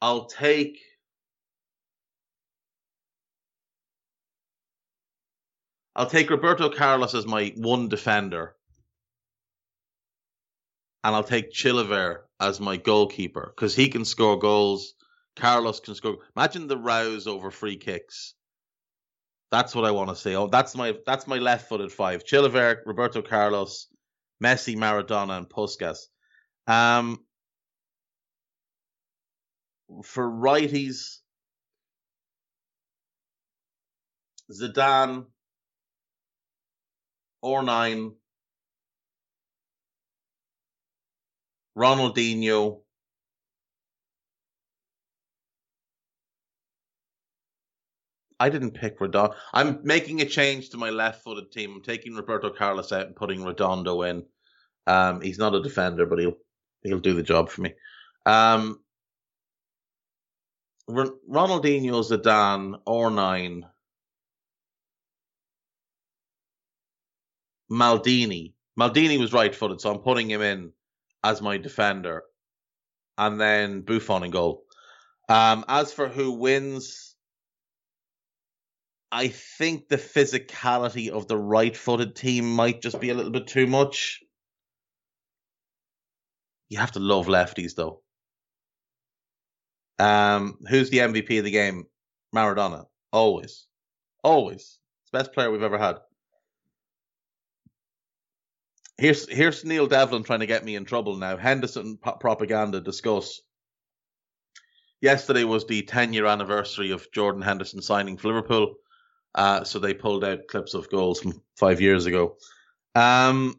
[0.00, 0.80] I'll take
[5.94, 8.56] I'll take Roberto Carlos as my one defender
[11.04, 14.94] and I'll take Chilavert as my goalkeeper because he can score goals.
[15.36, 16.18] Carlos can score.
[16.36, 18.34] Imagine the rows over free kicks.
[19.50, 20.34] That's what I want to see.
[20.34, 23.88] Oh, that's my that's my left-footed five: Chilavert, Roberto Carlos,
[24.42, 25.98] Messi, Maradona, and Puskas.
[26.66, 27.18] Um,
[30.04, 31.18] for righties,
[34.50, 35.26] Zidane,
[37.44, 38.12] R9,
[41.76, 42.80] Ronaldinho,
[48.38, 49.37] I didn't pick Redondo.
[49.52, 51.74] I'm making a change to my left-footed team.
[51.76, 54.24] I'm taking Roberto Carlos out and putting Redondo in.
[54.87, 56.37] Um, he's not a defender, but he'll
[56.82, 57.74] he'll do the job for me.
[58.26, 58.80] Um,
[60.90, 63.64] Ronaldinho, Zidane, or nine.
[67.70, 68.54] Maldini.
[68.78, 70.72] Maldini was right-footed, so I'm putting him in
[71.24, 72.22] as my defender,
[73.18, 74.64] and then Buffon in goal.
[75.28, 77.14] Um, as for who wins,
[79.11, 83.46] I think the physicality of the right footed team might just be a little bit
[83.46, 84.20] too much.
[86.68, 88.02] You have to love lefties though.
[89.98, 91.85] Um, who's the MVP of the game?
[92.35, 92.87] Maradona.
[93.12, 93.66] Always.
[94.24, 94.78] Always.
[95.04, 95.98] It's best player we've ever had.
[98.98, 101.37] Here's here's Neil Devlin trying to get me in trouble now.
[101.37, 103.40] Henderson propaganda discuss.
[105.00, 108.76] Yesterday was the 10 year anniversary of Jordan Henderson signing for Liverpool.
[109.35, 112.37] Uh, so they pulled out clips of goals from five years ago.
[112.94, 113.59] Um,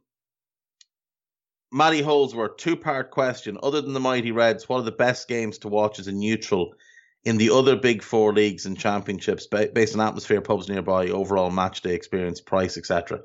[1.71, 3.57] Matty Holdsworth, two part question.
[3.63, 6.75] Other than the Mighty Reds, what are the best games to watch as a neutral
[7.23, 11.81] in the other big four leagues and championships based on atmosphere, pubs nearby, overall match
[11.81, 13.21] day experience, price, etc.?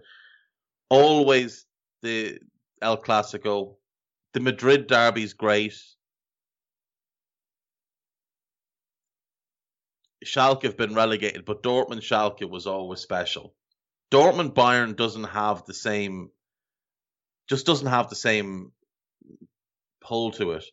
[0.88, 1.66] Always
[2.02, 2.38] the
[2.80, 3.76] El Clasico.
[4.34, 5.74] The Madrid derby is great.
[10.24, 13.54] Schalke have been relegated, but Dortmund Schalke was always special.
[14.10, 16.30] Dortmund Bayern doesn't have the same,
[17.48, 18.72] just doesn't have the same
[20.00, 20.64] pull to it.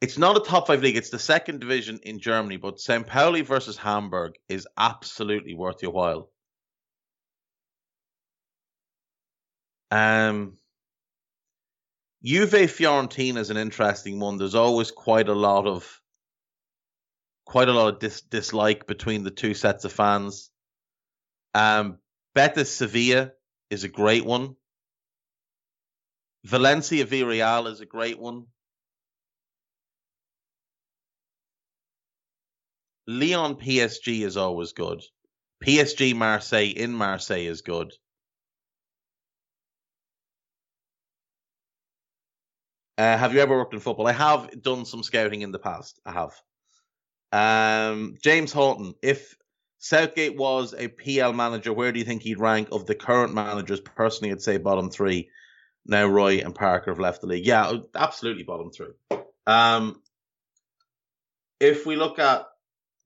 [0.00, 0.96] It's not a top five league.
[0.96, 3.06] It's the second division in Germany, but St.
[3.06, 6.30] Pauli versus Hamburg is absolutely worth your while.
[9.90, 10.56] Um,
[12.22, 14.36] Juve Fiorentina is an interesting one.
[14.36, 16.00] There's always quite a lot of
[17.46, 20.50] quite a lot of dis- dislike between the two sets of fans.
[21.54, 21.98] Um,
[22.34, 23.32] Betis Sevilla
[23.70, 24.54] is a great one.
[26.44, 28.46] Valencia Villarreal is a great one.
[33.06, 35.02] Lyon PSG is always good.
[35.64, 37.92] PSG Marseille in Marseille is good.
[43.00, 44.06] Uh, have you ever worked in football?
[44.06, 45.98] I have done some scouting in the past.
[46.04, 46.34] I have.
[47.32, 49.38] Um, James Horton, if
[49.78, 53.80] Southgate was a PL manager, where do you think he'd rank of the current managers?
[53.80, 55.30] Personally, I'd say bottom three.
[55.86, 57.46] Now Roy and Parker have left the league.
[57.46, 58.92] Yeah, absolutely bottom three.
[59.46, 60.02] Um,
[61.58, 62.48] if we look at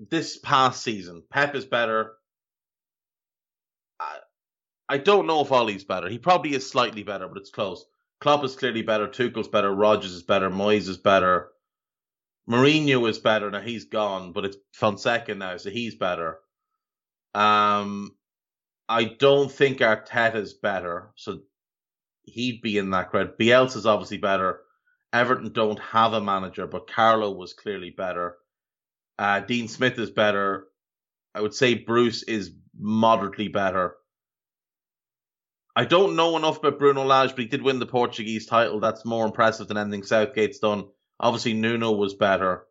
[0.01, 2.15] this past season, Pep is better.
[4.01, 4.19] I,
[4.89, 6.09] I don't know if Ole's better.
[6.09, 7.87] He probably is slightly better, but it's close.
[8.25, 9.07] Klopp is clearly better.
[9.07, 9.71] Tuchel's better.
[9.71, 10.49] Rodgers is better.
[10.49, 11.51] Moyes is better.
[12.49, 13.61] Mourinho is better now.
[13.61, 16.39] He's gone, but it's Fonseca now, so he's better.
[17.35, 18.17] Um,
[18.89, 21.41] I don't think Arteta's better, so
[22.23, 23.37] he'd be in that crowd.
[23.37, 24.61] Bielsa's obviously better.
[25.13, 28.39] Everton don't have a manager, but Carlo was clearly better.
[29.19, 30.69] Uh, Dean Smith is better.
[31.35, 33.97] I would say Bruce is moderately better.
[35.77, 38.79] I don't know enough about Bruno Lage, but he did win the Portuguese title.
[38.79, 40.85] That's more impressive than anything Southgate's done.
[41.19, 42.67] Obviously, Nuno was better.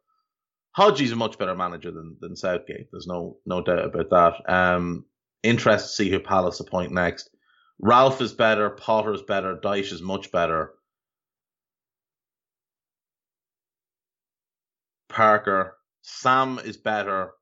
[0.72, 2.88] Hodgie's a much better manager than, than Southgate.
[2.92, 4.54] There's no no doubt about that.
[4.54, 5.06] Um,
[5.44, 7.30] interested to see who Palace appoint next.
[7.80, 8.70] Ralph is better.
[8.70, 9.56] Potter is better.
[9.56, 10.74] Dyche is much better.
[15.10, 17.34] Parker, Sam is better,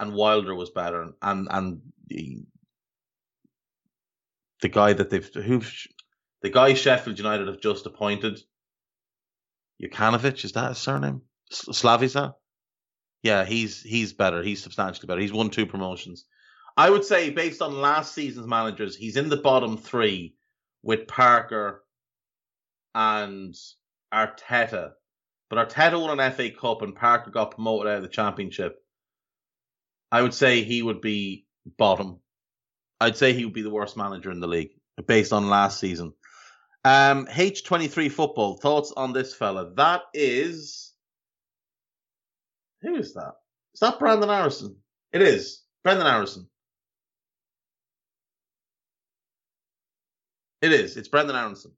[0.00, 1.80] and Wilder was better, and and
[4.62, 5.62] the, guy that they've who
[6.42, 8.40] the guy Sheffield United have just appointed
[9.82, 11.22] Jokanovic, is that his surname?
[11.52, 12.34] Slavisa?
[13.22, 14.42] Yeah, he's he's better.
[14.42, 15.20] He's substantially better.
[15.20, 16.24] He's won two promotions.
[16.76, 20.34] I would say, based on last season's managers, he's in the bottom three
[20.82, 21.82] with Parker
[22.94, 23.54] and
[24.12, 24.92] Arteta.
[25.48, 28.76] But Arteta won an FA Cup and Parker got promoted out of the Championship.
[30.12, 31.46] I would say he would be
[31.78, 32.20] bottom.
[33.00, 34.70] I'd say he would be the worst manager in the league
[35.06, 36.12] based on last season.
[36.84, 38.56] Um, H23 football.
[38.56, 39.72] Thoughts on this fella?
[39.74, 40.92] That is.
[42.82, 43.34] Who is that?
[43.74, 44.76] Is that Brandon Harrison?
[45.12, 45.62] It is.
[45.82, 46.48] Brendan Harrison.
[50.62, 50.96] It is.
[50.96, 51.72] It's Brenden Aaronson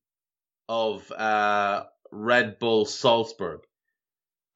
[0.68, 3.60] of uh, Red Bull Salzburg.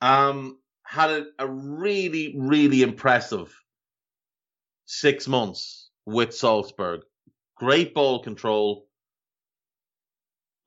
[0.01, 3.55] Um, had a, a really, really impressive
[4.87, 7.03] six months with Salzburg.
[7.57, 8.87] Great ball control.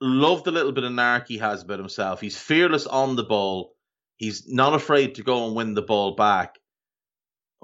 [0.00, 2.20] Love the little bit of narc he has about himself.
[2.20, 3.74] He's fearless on the ball.
[4.16, 6.56] He's not afraid to go and win the ball back.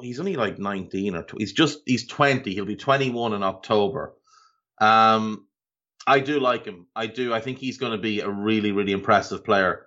[0.00, 1.42] He's only like 19 or 20.
[1.42, 2.52] He's just, he's 20.
[2.52, 4.14] He'll be 21 in October.
[4.80, 5.46] Um,
[6.06, 6.86] I do like him.
[6.96, 7.32] I do.
[7.32, 9.86] I think he's going to be a really, really impressive player.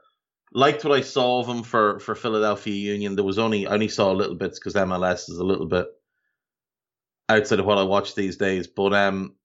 [0.53, 3.15] Liked what I saw of him for, for Philadelphia Union.
[3.15, 5.87] There was only, I only saw little bits because MLS is a little bit
[7.27, 8.67] outside of what I watch these days.
[8.67, 9.35] But um,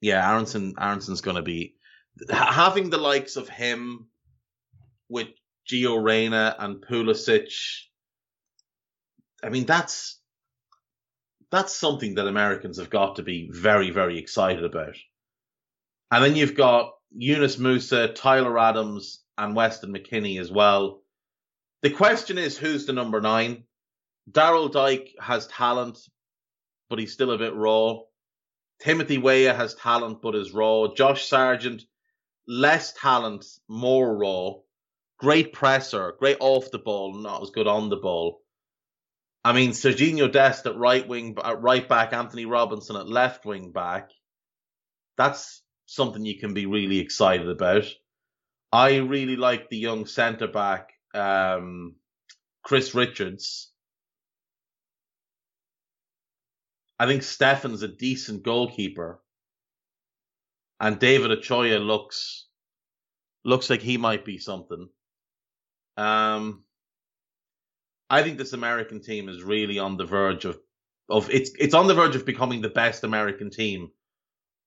[0.00, 1.76] yeah, Aaronson Aaronson's going to be
[2.30, 4.08] having the likes of him
[5.08, 5.28] with
[5.70, 7.52] Gio Reyna and Pulisic.
[9.42, 10.18] I mean, that's
[11.50, 14.96] that's something that Americans have got to be very, very excited about.
[16.10, 21.02] And then you've got Yunus Musah, Tyler Adams, and Weston McKennie as well.
[21.82, 23.64] The question is, who's the number nine?
[24.30, 25.98] Daryl Dike has talent,
[26.88, 27.98] but he's still a bit raw.
[28.80, 30.88] Timothy Weah has talent, but is raw.
[30.94, 31.82] Josh Sargent,
[32.46, 34.54] less talent, more raw.
[35.18, 38.42] Great presser, great off the ball, not as good on the ball.
[39.44, 43.72] I mean, Serginho Dest at right wing, at right back, Antonee Robinson at left wing
[43.72, 44.10] back.
[45.16, 47.84] That's something you can be really excited about.
[48.72, 51.96] I really like the young centre back, um,
[52.64, 53.70] Chris Richards.
[56.98, 59.20] I think Steffen's a decent goalkeeper.
[60.80, 62.46] And David Ochoa looks
[63.44, 64.88] looks like he might be something.
[65.96, 66.64] Um
[68.10, 70.60] I think this American team is really on the verge of
[71.10, 73.90] of it's it's on the verge of becoming the best American team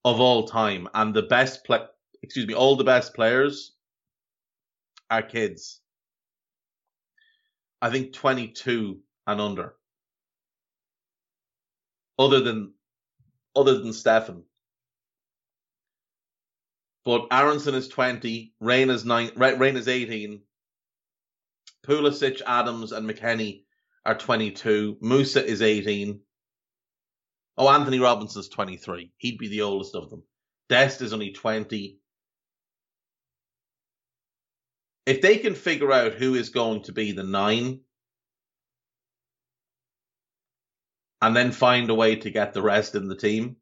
[0.05, 1.79] of all time, and the best play
[2.21, 3.73] excuse me, all the best players
[5.09, 5.81] are kids.
[7.81, 9.76] I think 22 and under.
[12.19, 12.73] Other than
[13.55, 14.43] other than Steffen.
[17.03, 20.41] But Aaronson is 20, Reyna is nine, Reyna is 18.
[21.85, 23.63] Pulisic, Adams, and McKennie
[24.05, 24.97] are 22.
[25.01, 26.19] Musah is 18.
[27.57, 29.11] Oh, Antonee Robinson's 23.
[29.17, 30.23] He'd be the oldest of them.
[30.69, 31.97] Dest is only 20.
[35.05, 37.79] If they can figure out who is going to be the nine
[41.21, 43.57] and then find a way to get the rest in the team,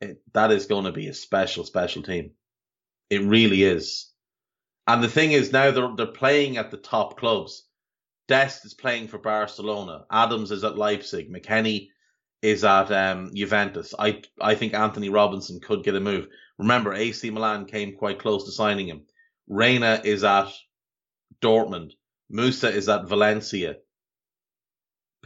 [0.00, 2.32] it, that is going to be a special, special team.
[3.08, 4.10] It really is.
[4.86, 7.66] And the thing is, now they're, they're playing at the top clubs.
[8.28, 10.04] Dest is playing for Barcelona.
[10.10, 11.32] Adams is at Leipzig.
[11.32, 11.88] McKennie
[12.42, 13.94] is at um, Juventus.
[13.98, 16.28] I I think Antonee Robinson could get a move.
[16.58, 19.02] Remember, AC Milan came quite close to signing him.
[19.48, 20.52] Reyna is at
[21.42, 21.92] Dortmund.
[22.32, 23.76] Musah is at Valencia.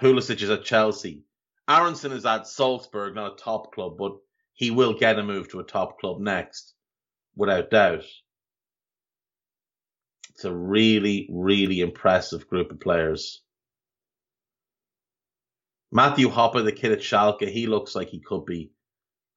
[0.01, 1.25] Pulisic is at Chelsea.
[1.69, 4.13] Aaronson is at Salzburg, not a top club, but
[4.53, 6.75] he will get a move to a top club next,
[7.37, 8.05] without doubt.
[10.31, 13.41] It's a really, really impressive group of players.
[15.93, 18.73] Matthew Hoppe, the kid at Schalke, he looks like he could be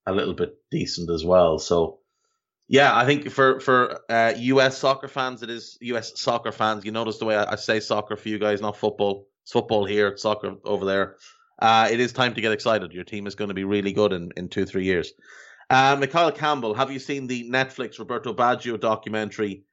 [0.07, 1.59] a little bit decent as well.
[1.59, 1.99] So,
[2.67, 4.77] yeah, I think for for uh, U.S.
[4.79, 6.19] soccer fans, it is U.S.
[6.19, 6.83] soccer fans.
[6.83, 9.27] You notice the way I, I say soccer for you guys, not football.
[9.47, 11.15] It's football here, it's soccer over there.
[11.57, 12.91] Uh, it is time to get excited.
[12.91, 15.13] Your team is going to be really good in, in two, three years.
[15.69, 19.63] Uh, Mikhail Campbell, have you seen the Netflix Roberto Baggio documentary?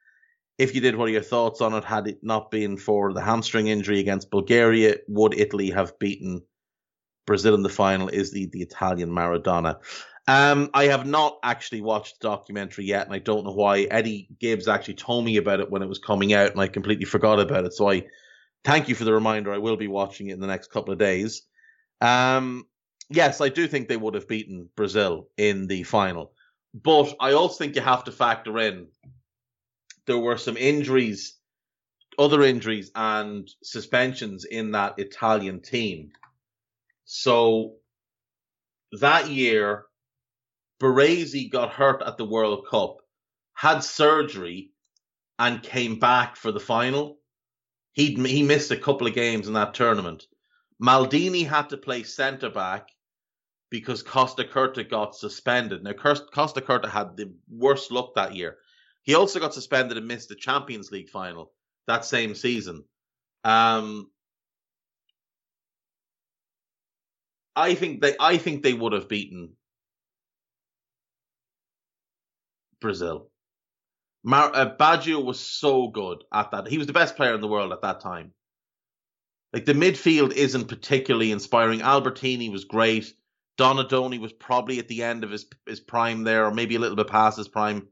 [0.59, 1.83] If you did, what are your thoughts on it?
[1.83, 6.43] Had it not been for the hamstring injury against Bulgaria, would Italy have beaten
[7.27, 9.79] Brazil in the final is the, the Italian Maradona.
[10.29, 13.81] Um, I have not actually watched the documentary yet, and I don't know why.
[13.91, 17.07] Eddie Gibbs actually told me about it when it was coming out, and I completely
[17.07, 17.73] forgot about it.
[17.73, 18.05] So I
[18.65, 19.53] thank you for the reminder.
[19.53, 21.43] I will be watching it in the next couple of days.
[22.01, 22.67] Um,
[23.11, 26.33] yes, I do think they would have beaten Brazil in the final,
[26.75, 28.89] but I also think you have to factor in
[30.07, 31.39] there were some injuries,
[32.19, 36.11] other injuries, and suspensions in that Italian team
[37.05, 37.77] so
[38.93, 39.85] that year,
[40.81, 42.99] Baresi got hurt at the World Cup,
[43.53, 44.71] had surgery,
[45.39, 47.19] and came back for the final.
[47.95, 50.27] He he missed a couple of games in that tournament.
[50.83, 52.89] Maldini had to play centre back
[53.71, 55.83] because Costacurta got suspended.
[55.83, 58.59] Now Costacurta had the worst luck that year.
[59.03, 61.53] He also got suspended and missed the Champions League final
[61.87, 62.85] that same season.
[63.45, 64.11] Um,
[67.55, 69.57] I think they I think they would have beaten
[72.81, 73.31] Brazil.
[74.25, 76.67] Mar- uh, Baggio was so good at that.
[76.67, 78.33] He was the best player in the world at that time.
[79.53, 81.81] Like the midfield isn't particularly inspiring.
[81.81, 83.13] Albertini was great.
[83.59, 86.97] Donadoni was probably at the end of his his prime there, or maybe a little
[86.97, 87.87] bit past his prime.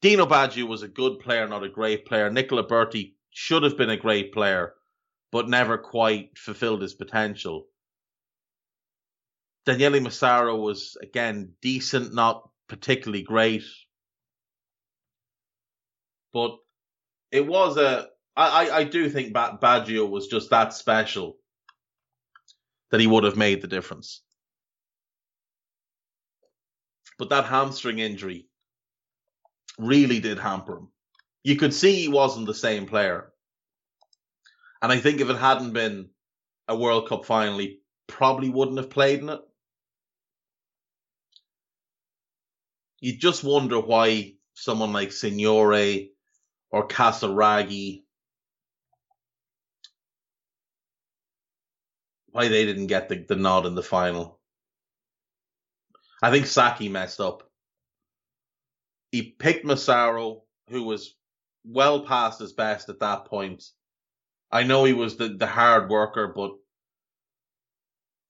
[0.00, 2.30] Dino Baggio was a good player, not a great player.
[2.30, 4.74] Nicola Berti should have been a great player,
[5.32, 7.66] but never quite fulfilled his potential.
[9.66, 13.64] Daniele Massaro was again decent, not particularly great.
[16.32, 16.56] But
[17.30, 21.38] it was a I, I do think ba- Baggio was just that special
[22.90, 24.22] that he would have made the difference.
[27.18, 28.46] But that hamstring injury
[29.76, 30.88] really did hamper him.
[31.42, 33.32] You could see he wasn't the same player.
[34.80, 36.10] And I think if it hadn't been
[36.68, 39.40] a World Cup final, he probably wouldn't have played in it.
[43.00, 46.12] You just wonder why someone like Signori
[46.70, 48.02] or Casiraghi
[52.30, 54.38] why they didn't get the, the nod in the final.
[56.22, 57.50] I think Sacchi messed up.
[59.10, 61.14] He picked Massaro, who was
[61.64, 63.64] well past his best at that point.
[64.50, 66.52] I know he was the, the hard worker, but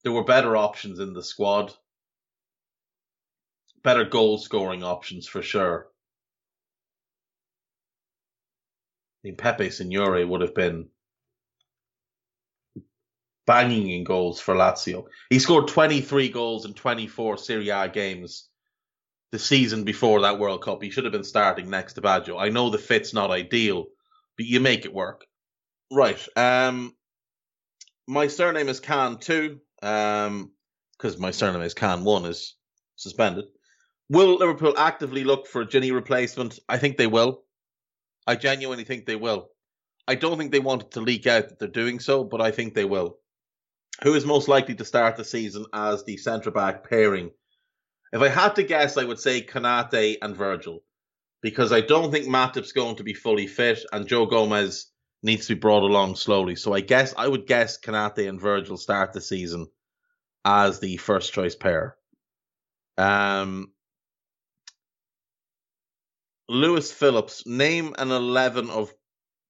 [0.03, 1.75] there were better options in the squad.
[3.83, 5.89] Better goal scoring options for sure.
[9.25, 10.89] I mean, Beppe Signori would have been
[13.47, 15.07] banging in goals for Lazio.
[15.31, 18.49] He scored 23 goals in 24 Serie A games
[19.33, 20.83] the season before that World Cup.
[20.83, 22.41] He should have been starting next to Baggio.
[22.41, 23.87] I know the fit's not ideal,
[24.37, 25.25] but you make it work.
[25.91, 26.19] Right.
[26.37, 26.95] Um,
[28.07, 30.53] my surname is Khan too, um,
[30.97, 32.55] because my surname is Khan one is
[32.97, 33.47] suspended.
[34.11, 36.59] Will Liverpool actively look for a Gini replacement?
[36.69, 37.45] I think they will.
[38.29, 39.49] I genuinely think they will.
[40.07, 42.75] I don't think they wanted to leak out that they're doing so, but I think
[42.75, 43.19] they will
[44.03, 47.31] who is most likely to start the season as the centre back pairing?
[48.13, 50.81] If I had to guess, I would say Konate and Virgil,
[51.43, 54.87] because I don't think Matip's going to be fully fit, and Joe Gomez
[55.23, 56.57] needs to be brought along slowly.
[56.57, 59.67] So I guess I would guess Konate and Virgil start the season
[60.45, 61.97] as the first choice pair.
[62.97, 63.73] Um,
[66.49, 68.93] Lewis Phillips, name an eleven of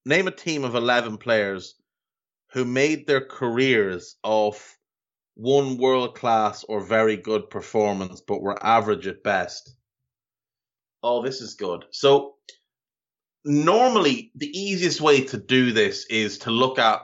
[0.05, 1.75] name a team of eleven players
[2.53, 4.77] who made their careers off
[5.35, 9.75] one world class or very good performance, but were average at best.
[11.03, 11.85] Oh, this is good.
[11.93, 12.35] So,
[13.45, 17.03] normally, the easiest way to do this is to look at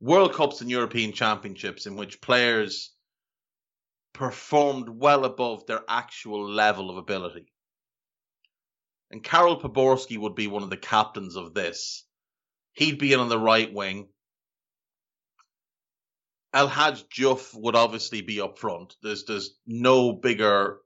[0.00, 2.92] World Cups and European Championships in which players
[4.12, 7.52] performed well above their actual level of ability.
[9.10, 12.04] And Karel Poborsky would be one of the captains of this.
[12.72, 14.08] He'd be in on the right wing.
[16.52, 18.96] El Hadj Diouf would obviously be up front.
[19.02, 20.78] There's there's no bigger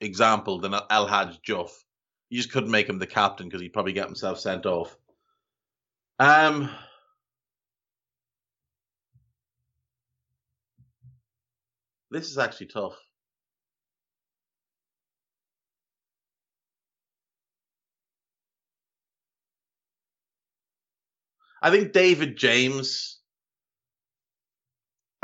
[0.00, 1.70] example than El Hadj Diouf.
[2.30, 4.96] You just couldn't make him the captain because he'd probably get himself sent off.
[6.18, 6.70] Um,
[12.10, 12.96] this is actually tough.
[21.64, 23.14] I think David James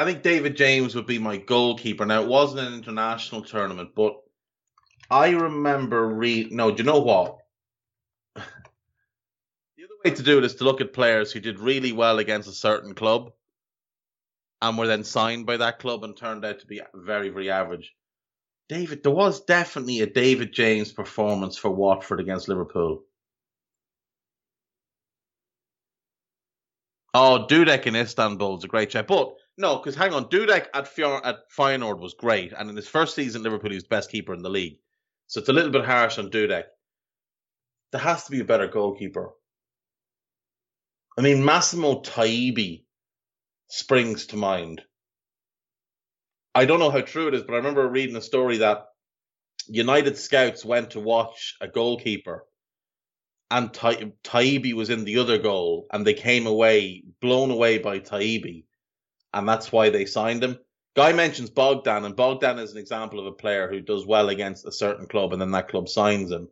[0.00, 2.06] I think David James would be my goalkeeper.
[2.06, 4.16] Now, it wasn't an international tournament, but
[5.10, 6.52] I remember read.
[6.52, 7.36] No, do you know what?
[8.34, 8.40] the
[9.84, 12.48] other way to do it is to look at players who did really well against
[12.48, 13.32] a certain club
[14.62, 17.94] and were then signed by that club and turned out to be very, very average.
[18.70, 23.04] David, there was definitely a David James performance for Watford against Liverpool.
[27.12, 29.06] Oh, Dudek in Istanbul is a great check.
[29.06, 32.88] But no, because hang on, Dudek at Fior- at Feyenoord was great, and in his
[32.88, 34.78] first season, Liverpool he was best keeper in the league.
[35.26, 36.64] So it's a little bit harsh on Dudek.
[37.92, 39.30] There has to be a better goalkeeper.
[41.18, 42.84] I mean, Massimo Taibi
[43.68, 44.82] springs to mind.
[46.54, 48.86] I don't know how true it is, but I remember reading a story that
[49.68, 52.44] United scouts went to watch a goalkeeper,
[53.50, 57.98] and Ta- Taibi was in the other goal, and they came away blown away by
[57.98, 58.64] Taibi
[59.32, 60.58] and that's why they signed him.
[60.96, 64.66] Guy mentions Bogdan, and Bogdan is an example of a player who does well against
[64.66, 66.48] a certain club, and then that club signs him.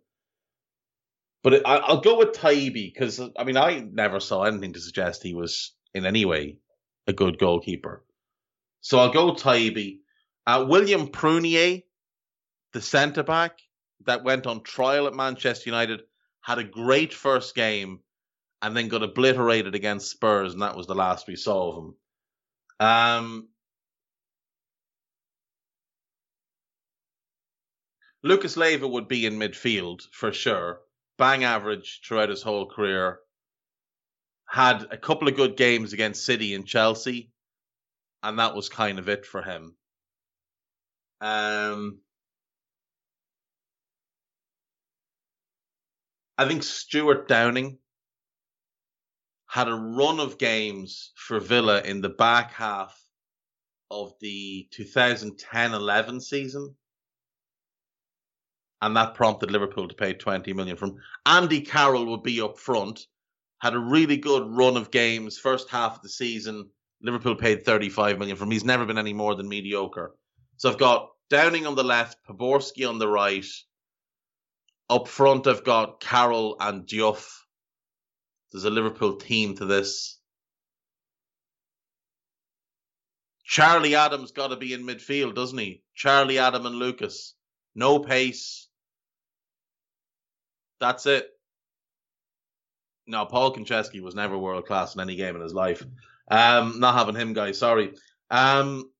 [1.43, 4.81] But it, I, will go with Taibi because I mean I never saw anything to
[4.81, 6.59] suggest he was in any way
[7.07, 8.05] a good goalkeeper.
[8.81, 10.01] So I'll go Taibi.
[10.47, 11.83] Uh, William Prunier,
[12.73, 13.59] the centre back.
[14.07, 16.03] that went on trial at Manchester United,
[16.49, 18.01] had a great first game,
[18.63, 21.95] and then got obliterated against Spurs, and that was the last we saw of him.
[22.81, 23.49] Um,
[28.23, 30.81] Lucas Leiva would be in midfield for sure.
[31.19, 33.19] Bang average throughout his whole career.
[34.49, 37.31] Had a couple of good games against City and Chelsea,
[38.23, 39.77] and that was kind of it for him.
[41.21, 41.99] Um,
[46.39, 47.79] I think Stuart Downing
[49.49, 52.97] had a run of games for Villa in the back half
[53.91, 56.77] of the 2010-11 season.
[58.81, 63.07] And that prompted Liverpool to pay 20 million from Andy Carroll would be up front
[63.61, 65.37] had a really good run of games.
[65.37, 66.69] First half of the season
[67.03, 70.15] Liverpool paid 35 million from he's never been any more than mediocre.
[70.57, 73.45] So I've got Downing on the left Poborsky on the right
[74.91, 77.27] up front I've got Carroll and Diouf
[78.53, 80.19] there's a Liverpool team to this
[83.45, 87.35] Charlie Adams got to be in midfield doesn't he Charlie Adam and Lucas
[87.75, 88.69] no pace
[90.81, 91.29] that's it.
[93.07, 95.85] No, Paul Konchesky was never world class in any game in his life.
[96.31, 97.59] Um, not having him, guys.
[97.59, 97.95] Sorry.
[98.31, 98.91] Um,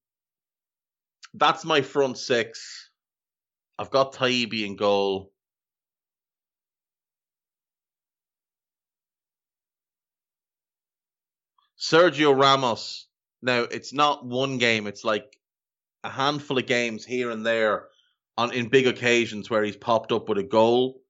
[1.35, 2.91] that's my front six.
[3.79, 5.31] I've got Taibi in goal.
[11.79, 13.07] Sergio Ramos.
[13.43, 15.39] Now it's not one game; it's like
[16.05, 17.89] a handful of games here and there
[18.37, 21.01] on in big occasions where he's popped up with a goal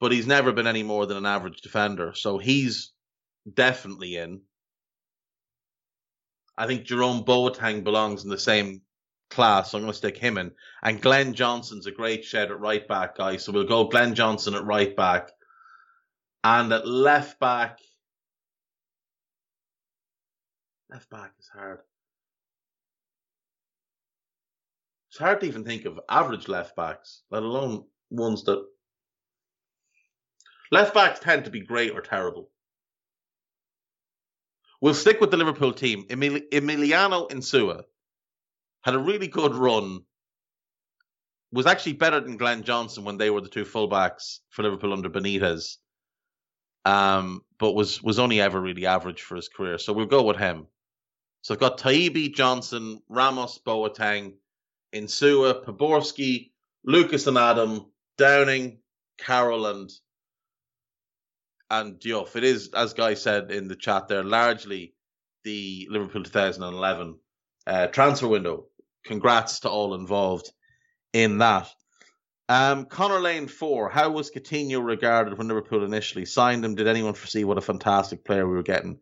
[0.00, 2.12] but he's never been any more than an average defender.
[2.14, 2.92] So he's
[3.52, 4.42] definitely in.
[6.56, 8.82] I think Jerome Boateng belongs in the same
[9.30, 10.52] class, so I'm going to stick him in.
[10.82, 13.44] And Glenn Johnson's a great shed at right back, guys.
[13.44, 15.30] So we'll go Glenn Johnson at right back.
[16.42, 17.78] And at left back,
[20.90, 21.80] left back is hard.
[25.10, 28.64] It's hard to even think of average left backs, let alone ones that
[30.70, 32.50] Left backs tend to be great or terrible.
[34.80, 36.04] We'll stick with the Liverpool team.
[36.10, 37.82] Emil- Emiliano Insua
[38.82, 40.00] had a really good run.
[41.50, 45.08] Was actually better than Glenn Johnson when they were the two fullbacks for Liverpool under
[45.08, 45.76] Benitez.
[46.84, 49.78] Um, but was was only ever really average for his career.
[49.78, 50.66] So we'll go with him.
[51.42, 54.34] So I've got Taibi, Johnson, Ramos, Boateng,
[54.94, 56.50] Insua, Poborsky,
[56.84, 57.86] Lucas and Adam,
[58.16, 58.78] Downing,
[59.18, 59.90] Carroll, and
[61.70, 62.34] and Diouf.
[62.34, 64.94] It is, as Guy said in the chat there, largely
[65.44, 67.18] the Liverpool 2011
[67.66, 68.66] uh, transfer window.
[69.04, 70.50] Congrats to all involved
[71.12, 71.68] in that.
[72.48, 73.90] Um, Connor Lane 4.
[73.90, 76.74] How was Coutinho regarded when Liverpool initially signed him?
[76.74, 78.98] Did anyone foresee what a fantastic player we were getting?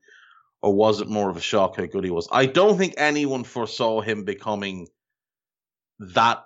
[0.67, 2.27] Or was it more of a shock how good he was?
[2.33, 4.89] I don't think anyone foresaw him becoming
[6.01, 6.45] that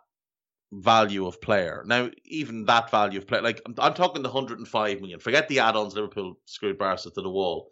[0.70, 1.82] value of player.
[1.86, 5.20] Now, even that value of player, like I'm, I'm talking the 105 million.
[5.20, 5.94] Forget the add-ons.
[5.94, 7.70] Liverpool screwed Barca to the wall.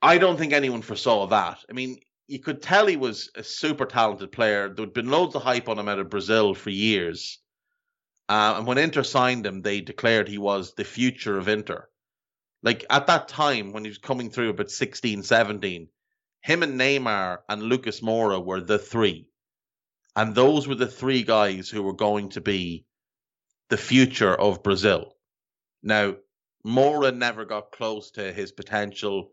[0.00, 1.58] I don't think anyone foresaw that.
[1.68, 1.98] I mean,
[2.28, 4.68] you could tell he was a super talented player.
[4.68, 7.40] There'd been loads of hype on him out of Brazil for years.
[8.28, 11.88] Uh, and when Inter signed him, they declared he was the future of Inter.
[12.66, 15.88] Like at that time, when he was coming through about 16, 17,
[16.40, 19.28] him and Neymar and Lucas Moura were the three.
[20.16, 22.84] And those were the three guys who were going to be
[23.68, 25.14] the future of Brazil.
[25.84, 26.16] Now,
[26.66, 29.30] Moura never got close to his potential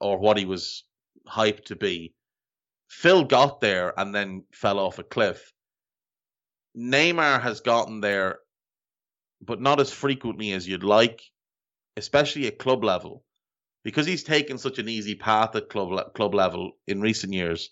[0.00, 0.82] or what he was
[1.28, 2.14] hyped to be.
[2.88, 5.52] Phil got there and then fell off a cliff.
[6.76, 8.40] Neymar has gotten there,
[9.40, 11.22] but not as frequently as you'd like,
[11.96, 13.24] especially at club level,
[13.84, 17.70] because he's taken such an easy path at club club level in recent years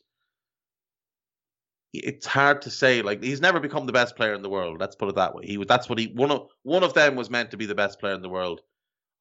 [1.93, 3.03] it's hard to say.
[3.03, 4.79] Like he's never become the best player in the world.
[4.81, 5.45] Let's put it that way.
[5.47, 7.99] He that's what he one of one of them was meant to be the best
[8.01, 8.61] player in the world.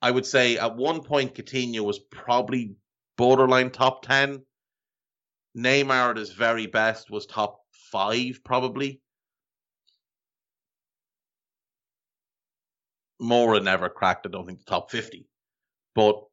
[0.02, 2.76] I would say at one point Coutinho was probably
[3.18, 4.44] borderline top ten.
[5.58, 9.02] Neymar at his very best was top five probably.
[13.22, 14.26] Moura never cracked.
[14.26, 15.28] I don't think the top fifty,
[15.96, 16.24] but.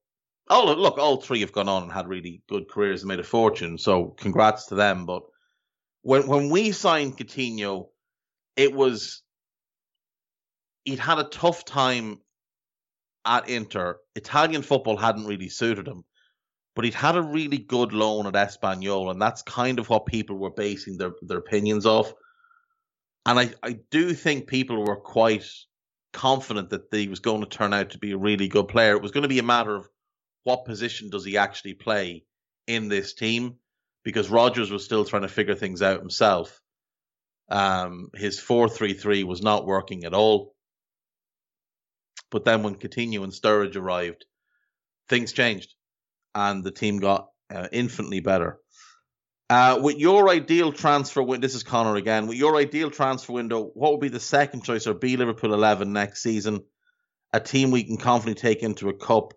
[0.48, 0.96] Oh look!
[0.96, 3.78] All three have gone on and had really good careers and made a fortune.
[3.78, 5.04] So congrats to them.
[5.04, 5.24] But
[6.02, 7.88] when when we signed Coutinho,
[8.54, 9.24] it was
[10.84, 12.20] he'd had a tough time
[13.24, 13.98] at Inter.
[14.14, 16.04] Italian football hadn't really suited him,
[16.76, 20.36] but he'd had a really good loan at Espanyol, and that's kind of what people
[20.36, 22.14] were basing their, their opinions off.
[23.26, 25.44] And I, I do think people were quite
[26.16, 28.96] confident that he was going to turn out to be a really good player.
[28.96, 29.86] It was going to be a matter of
[30.44, 32.24] what position does he actually play
[32.66, 33.56] in this team
[34.02, 36.60] because Rodgers was still trying to figure things out himself.
[37.50, 40.54] Um, his 4 3 3 was not working at all.
[42.30, 44.24] But then when Coutinho and Sturridge arrived,
[45.08, 45.74] things changed
[46.34, 48.58] and the team got uh, infinitely better.
[49.48, 52.26] Uh, with your ideal transfer window, this is Connor again.
[52.26, 55.92] With your ideal transfer window, what would be the second choice or be Liverpool 11
[55.92, 56.64] next season?
[57.32, 59.34] A team we can confidently take into a cup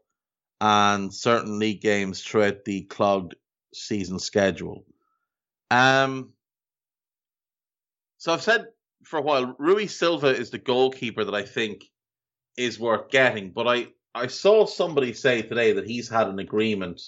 [0.60, 3.36] and certain league games throughout the clogged
[3.74, 4.84] season schedule.
[5.70, 6.32] Um,
[8.18, 8.66] so I've said
[9.04, 11.86] for a while, Rui Silva is the goalkeeper that I think
[12.58, 17.02] is worth getting, but I, I saw somebody say today that he's had an agreement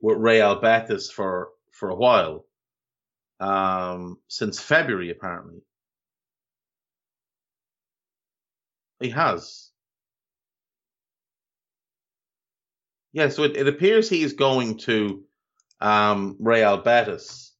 [0.00, 2.44] with Real Betis for for a while,
[3.40, 5.62] um, since February apparently.
[9.00, 9.70] He has.
[13.12, 15.22] Yeah, so it, it appears he is going to
[15.80, 17.52] um, Real Betis.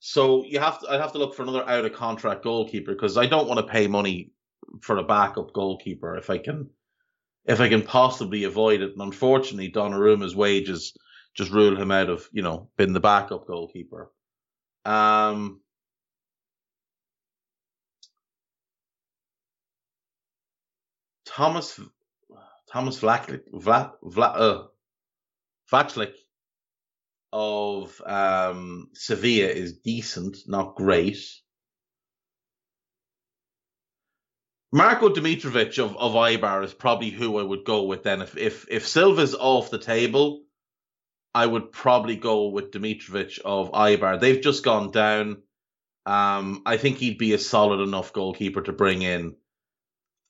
[0.00, 3.16] So you have to, I'd have to look for another out of contract goalkeeper because
[3.16, 4.32] I don't want to pay money
[4.80, 6.70] for a backup goalkeeper if I can,
[7.44, 8.92] if I can possibly avoid it.
[8.92, 10.96] And unfortunately, Donnarumma's wages
[11.34, 14.10] just rule him out of, you know, being the backup goalkeeper.
[14.84, 15.60] Um,
[21.26, 21.80] Thomas
[22.70, 24.68] Thomas Vlachlik, Vla, Vla,
[25.72, 26.06] uh,
[27.32, 31.18] of um, Sevilla is decent, not great.
[34.72, 38.22] Marco Dimitrovic of, of Eibar is probably who I would go with then.
[38.22, 40.44] If if if Silva's off the table,
[41.34, 44.20] I would probably go with Dimitrovic of Eibar.
[44.20, 45.42] They've just gone down.
[46.04, 49.36] Um, I think he'd be a solid enough goalkeeper to bring in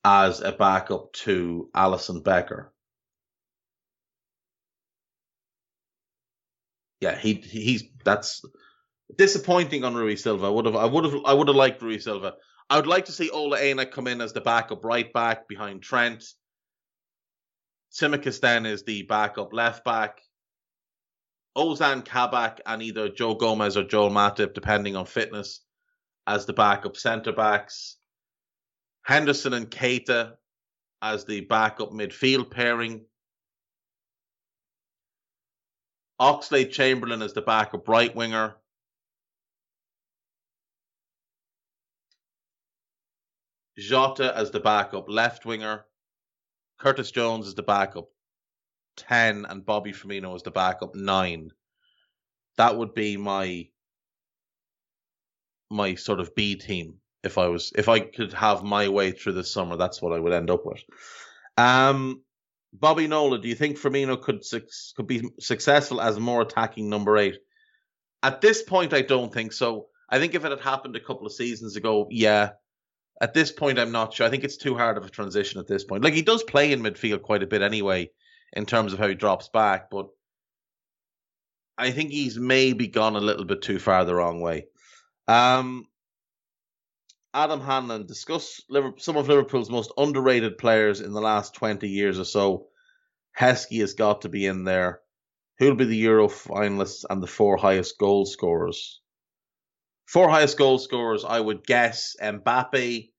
[0.05, 2.73] as a backup to Alisson Becker.
[7.01, 8.45] Yeah, he he's that's
[9.17, 10.47] disappointing on Rui Silva.
[10.47, 12.35] I would have I would have I would have liked Rui Silva.
[12.71, 15.83] I would like to see Ola Aina come in as the backup right back behind
[15.83, 16.25] Trent.
[17.93, 20.21] Tsimikas then is the backup left back.
[21.57, 25.61] Ozan Kabak and either Joe Gomez or Joel Matip, depending on fitness,
[26.27, 27.97] as the backup centre backs.
[29.05, 30.35] Henderson and Keita
[31.03, 33.05] as the backup midfield pairing.
[36.21, 38.55] Oxlade-Chamberlain as the backup right winger.
[43.77, 45.85] Jota as the backup left winger.
[46.79, 48.09] Curtis Jones as the backup
[48.97, 51.51] 10 and Bobby Firmino as the backup 9.
[52.59, 53.68] That would be my
[55.70, 59.32] my sort of B team if I was if I could have my way through
[59.32, 60.82] the summer, that's what I would end up with.
[61.57, 62.22] Um
[62.74, 64.43] Bobby Nola, do you think Firmino could
[64.97, 67.38] could be successful as more attacking number 8?
[68.22, 69.86] At this point I don't think so.
[70.09, 72.51] I think if it had happened a couple of seasons ago, yeah.
[73.20, 74.26] At this point I'm not sure.
[74.26, 76.05] I think it's too hard of a transition at this point.
[76.05, 78.11] Like he does play in midfield quite a bit anyway
[78.53, 80.09] in terms of how he drops back, but
[81.79, 84.67] I think he's maybe gone a little bit too far the wrong way.
[85.27, 85.87] Um,
[87.35, 88.61] Adam Hanlon discuss
[88.99, 92.69] some of Liverpool's most underrated players in the last 20 years or so.
[93.39, 95.01] Heskey has got to be in there.
[95.59, 99.01] Who'll be the Euro finalists and the four highest goal scorers?
[100.07, 103.11] Four highest goal scorers, I would guess Mbappe,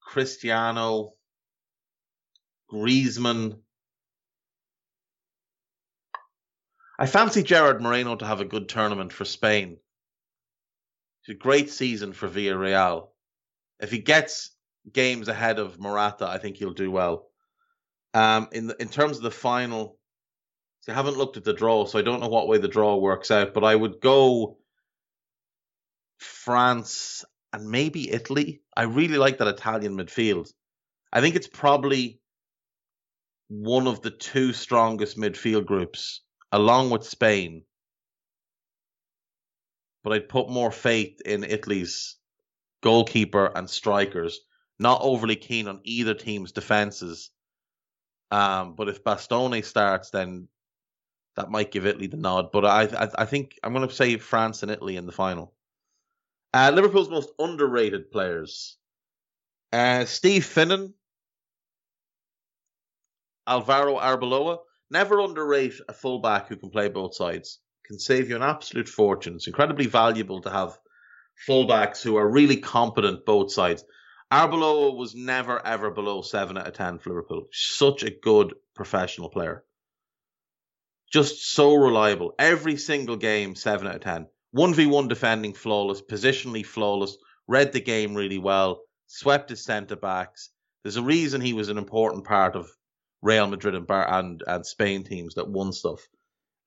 [0.00, 1.12] Cristiano,
[2.72, 3.58] Griezmann,
[7.02, 9.76] I fancy Gerard Moreno to have a good tournament for Spain.
[11.20, 13.08] It's a great season for Villarreal.
[13.80, 14.54] If he gets
[14.92, 17.26] games ahead of Morata, I think he'll do well.
[18.14, 19.98] Um, in the, in terms of the final,
[20.82, 22.94] see, I haven't looked at the draw, so I don't know what way the draw
[22.94, 23.52] works out.
[23.52, 24.58] But I would go
[26.18, 28.62] France and maybe Italy.
[28.76, 30.52] I really like that Italian midfield.
[31.12, 32.20] I think it's probably
[33.48, 36.20] one of the two strongest midfield groups
[36.52, 37.64] along with Spain.
[40.04, 42.16] But I'd put more faith in Italy's
[42.82, 44.40] goalkeeper and strikers.
[44.78, 47.30] Not overly keen on either team's defenses.
[48.30, 50.48] Um, but if Bastoni starts, then
[51.36, 52.50] that might give Italy the nod.
[52.52, 55.54] But I, I, I think I'm going to say France and Italy in the final.
[56.52, 58.76] Uh, Liverpool's most underrated players:
[59.72, 60.92] uh, Steve Finnan,
[63.46, 64.58] Alvaro Arbeloa.
[64.92, 67.60] Never underrate a fullback who can play both sides.
[67.86, 69.36] Can save you an absolute fortune.
[69.36, 70.78] It's incredibly valuable to have
[71.48, 73.86] fullbacks who are really competent both sides.
[74.30, 77.46] Arbeloa was never ever below seven out of ten for Liverpool.
[77.52, 79.64] Such a good professional player.
[81.10, 82.34] Just so reliable.
[82.38, 84.26] Every single game, seven out of ten.
[84.54, 87.16] 1v1 defending flawless, positionally flawless,
[87.48, 90.50] read the game really well, swept his centre backs.
[90.82, 92.70] There's a reason he was an important part of
[93.22, 96.06] Real Madrid and Bar- and, and Spain teams that won stuff.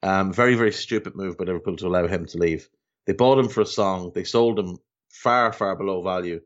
[0.01, 2.67] Um, very, very stupid move by Liverpool to allow him to leave.
[3.05, 4.11] They bought him for a song.
[4.13, 4.77] They sold him
[5.09, 6.41] far, far below value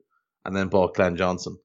[0.45, 1.57] and then bought Glenn Johnson.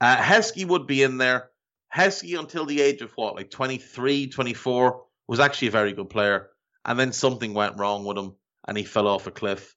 [0.00, 1.50] Uh, Heskey would be in there.
[1.94, 6.50] Heskey, until the age of what, like 23, 24, was actually a very good player.
[6.84, 8.34] And then something went wrong with him
[8.66, 9.74] and he fell off a cliff.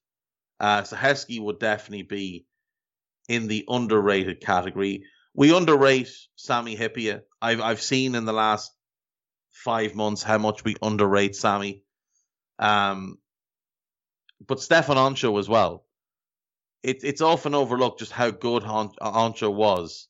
[0.59, 2.45] Uh, so Heskey would definitely be
[3.29, 5.03] in the underrated category.
[5.37, 7.21] We underrate Sami Hyypiä.
[7.43, 8.73] I've I've seen in the last
[9.51, 11.83] five months how much we underrate Sami.
[12.57, 13.19] Um,
[14.47, 15.85] but Stéphane Henchoz as well.
[16.81, 20.07] It, it's often overlooked just how good Henchoz was.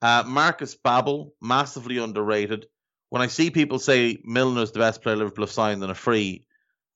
[0.00, 2.64] Uh, Marcus Babbel, massively underrated.
[3.10, 6.46] When I see people say Milner's the best player Liverpool have signed on a free,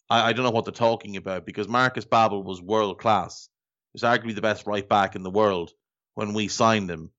[0.09, 3.51] I, I don't know what they're talking about because Marcus Babbel was world class.
[3.93, 5.73] He was arguably the best right back in the world
[6.15, 7.11] when we signed him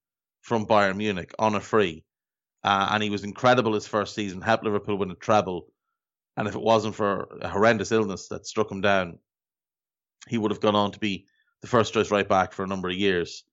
[0.49, 2.03] from Bayern Munich on a free.
[2.63, 5.67] Uh, and he was incredible his first season, helped Liverpool win a treble.
[6.35, 9.19] And if it wasn't for a horrendous illness that struck him down,
[10.27, 11.27] he would have gone on to be
[11.61, 13.43] the first choice right back for a number of years.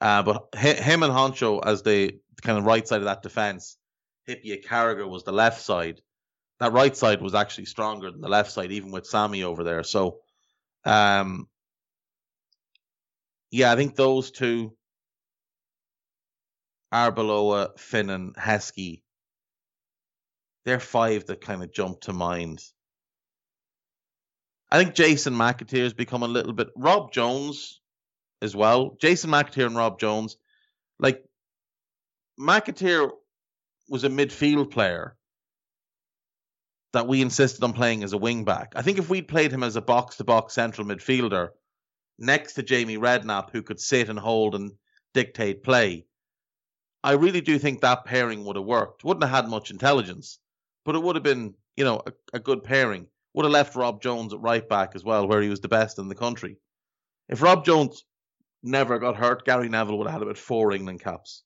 [0.00, 3.78] Uh, but him and Henchoz as the kind of right side of that defense,
[4.28, 6.00] Hyypiä Carragher was the left side.
[6.58, 9.84] That right side was actually stronger than the left side, even with Sami over there.
[9.84, 10.18] So,
[10.84, 11.48] um,
[13.52, 14.74] yeah, I think those two
[16.92, 19.02] Arbeloa, Finnan, Heskey.
[20.64, 22.62] They're five that kind of jump to mind.
[24.70, 27.80] I think Jason McAteer has become a little bit Rob Jones
[28.42, 28.96] as well.
[29.00, 30.36] Jason McAteer and Rob Jones.
[30.98, 31.24] Like
[32.38, 33.10] McAteer
[33.88, 35.16] was a midfield player
[36.92, 38.72] that we insisted on playing as a wing back.
[38.76, 41.50] I think if we'd played him as a box to box central midfielder
[42.18, 44.72] next to Jamie Redknapp, who could sit and hold and
[45.14, 46.06] dictate play,
[47.02, 49.04] I really do think that pairing would have worked.
[49.04, 50.38] Wouldn't have had much intelligence,
[50.84, 53.06] but it would have been, you know, a, a good pairing.
[53.34, 55.98] Would have left Rob Jones at right back as well, where he was the best
[55.98, 56.56] in the country.
[57.28, 58.04] If Rob Jones
[58.62, 61.42] never got hurt, Gary Neville would have had about four England caps.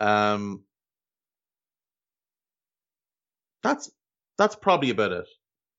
[0.00, 0.62] Um,
[3.62, 3.90] that's
[4.38, 5.28] that's probably about it.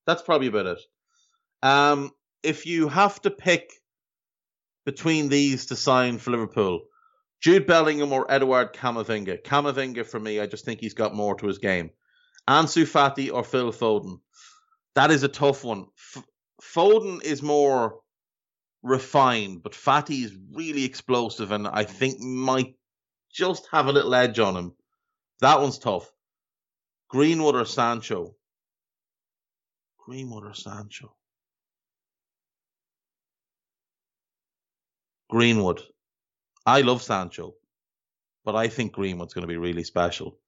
[0.05, 0.79] That's probably about it.
[1.61, 2.11] Um,
[2.43, 3.71] if you have to pick
[4.85, 6.81] between these to sign for Liverpool,
[7.43, 9.43] Jude Bellingham or Eduard Camavinga.
[9.43, 11.89] Camavinga for me, I just think he's got more to his game.
[12.47, 14.21] Ansu Fati or Phil Foden.
[14.95, 15.87] That is a tough one.
[15.97, 16.23] F-
[16.61, 17.99] Foden is more
[18.81, 22.75] refined, but Fati is really explosive and I think might
[23.29, 24.73] just have a little edge on him.
[25.41, 26.09] That one's tough.
[27.09, 28.35] Greenwood or Sancho?
[29.97, 31.13] Greenwood or Sancho?
[35.29, 35.81] Greenwood.
[36.65, 37.55] I love Sancho,
[38.45, 40.39] but I think Greenwood's going to be really special.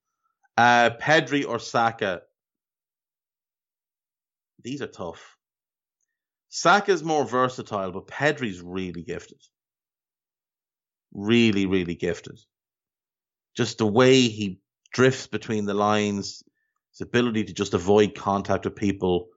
[0.58, 2.22] Uh, Pedri or Saka?
[4.64, 5.36] These are tough.
[6.50, 9.40] Saka's more versatile, but Pedri's really gifted.
[11.14, 12.40] Really, really gifted.
[13.56, 14.60] Just the way he
[14.94, 16.44] drifts between the lines,
[16.92, 19.28] his ability to just avoid contact with people,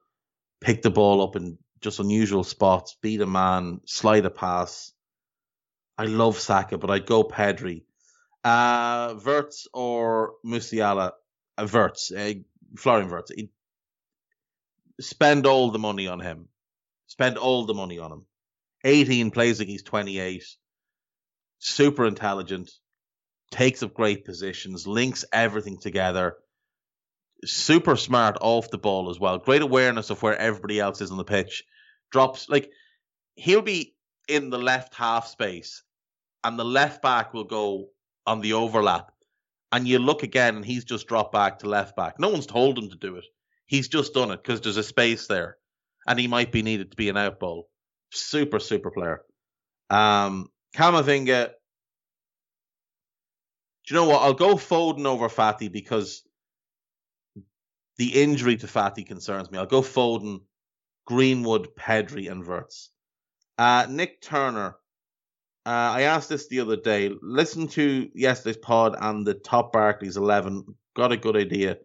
[0.60, 4.92] pick the ball up in just unusual spots, beat a man, slide a pass.
[5.98, 7.82] I love Saka, but I'd go Pedri.
[8.44, 11.12] Uh, Wirtz or Musiala?
[11.58, 12.34] Uh, Wirtz, uh,
[12.76, 13.10] Florian.
[13.34, 13.50] He'd
[15.00, 16.48] spend all the money on him.
[17.08, 18.26] Spend all the money on him.
[18.84, 20.44] 18 plays like he's 28.
[21.58, 22.70] Super intelligent.
[23.50, 24.86] Takes up great positions.
[24.86, 26.36] Links everything together.
[27.44, 29.38] Super smart off the ball as well.
[29.38, 31.64] Great awareness of where everybody else is on the pitch.
[32.12, 32.70] Drops like
[33.34, 33.96] he'll be
[34.28, 35.82] in the left half space
[36.44, 37.88] and the left back will go
[38.26, 39.12] on the overlap.
[39.70, 42.18] And you look again, and he's just dropped back to left back.
[42.18, 43.24] No one's told him to do it.
[43.66, 45.58] He's just done it because there's a space there,
[46.06, 47.68] and he might be needed to be an out ball.
[48.10, 49.20] Super, super player.
[49.90, 51.50] Um, Camavinga.
[53.86, 54.22] Do you know what?
[54.22, 56.22] I'll go Foden over Fati because
[57.98, 59.58] the injury to Fati concerns me.
[59.58, 60.40] I'll go Foden,
[61.06, 62.90] Greenwood, Pedri, and Wirtz.
[63.58, 64.76] Uh, Nick Turner.
[65.68, 67.10] Uh, I asked this the other day.
[67.20, 70.64] Listen to yesterday's pod and the top Barclays 11.
[70.96, 71.76] Got a good idea.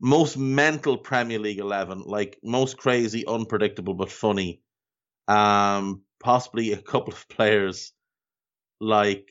[0.00, 4.60] Most mental Premier League 11, like most crazy, unpredictable, but funny.
[5.28, 7.92] Um, possibly a couple of players
[8.80, 9.30] like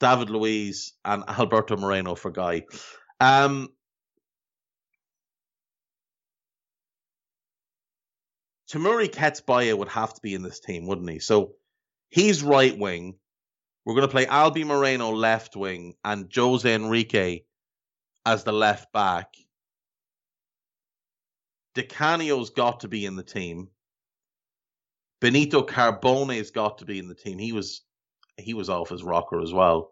[0.00, 2.64] David Luiz and Alberto Moreno for Guy.
[3.20, 3.68] Um,
[8.68, 11.20] Temuri Ketsbaia would have to be in this team, wouldn't he?
[11.20, 11.52] So
[12.10, 13.14] he's right wing.
[13.84, 17.40] We're going to play Albi Moreno left wing and Jose Enrique
[18.26, 19.34] as the left back.
[21.74, 23.68] Di Canio's got to be in the team.
[25.20, 27.38] Benito Carbone's got to be in the team.
[27.38, 27.82] He was
[28.36, 29.90] he was off his rocker as well.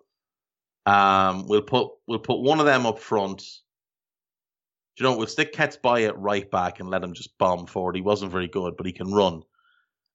[0.85, 3.39] Um, we'll put we'll put one of them up front.
[3.39, 7.97] Do you know we'll stick Ketsbaia at right back and let him just bomb forward.
[7.97, 9.43] He wasn't very good, but he can run.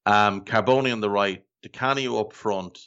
[0.05, 2.80] Um, Carbone on the right, Di Canio up front,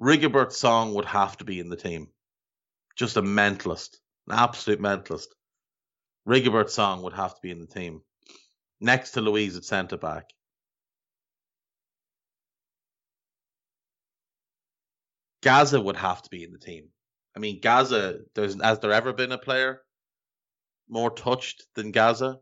[0.00, 2.08] Rigobert Song would have to be in the team.
[2.96, 3.96] Just a mentalist,
[4.28, 5.28] an absolute mentalist.
[6.28, 8.02] Rigobert Song would have to be in the team.
[8.80, 10.24] Next to Luiz at centre back.
[15.42, 16.88] Gazza would have to be in the team.
[17.34, 19.82] I mean, Gazza, there's has there ever been a player
[20.88, 22.40] more touched than Gazza?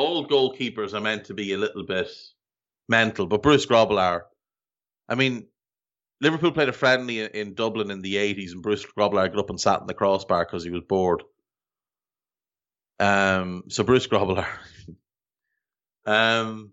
[0.00, 2.08] All goalkeepers are meant to be a little bit
[2.88, 3.26] mental.
[3.26, 4.22] But Bruce Grobbelaar,
[5.06, 5.46] I mean,
[6.22, 9.60] Liverpool played a friendly in Dublin in the 80s, and Bruce Grobbelaar got up and
[9.60, 11.22] sat in the crossbar because he was bored.
[12.98, 14.46] Um, so Bruce Grobbelaar.
[16.06, 16.72] um,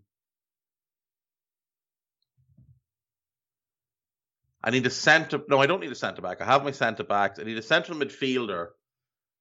[4.63, 5.41] I need a centre.
[5.49, 6.39] No, I don't need a centre back.
[6.39, 7.39] I have my centre backs.
[7.39, 8.67] I need a central midfielder,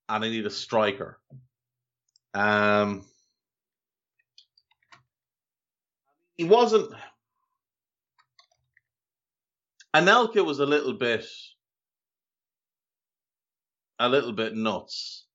[0.08, 1.20] and I need a striker.
[2.34, 3.04] Um,
[6.36, 6.92] he wasn't.
[9.94, 11.24] Anelka was a little bit,
[13.98, 15.26] a little bit nuts,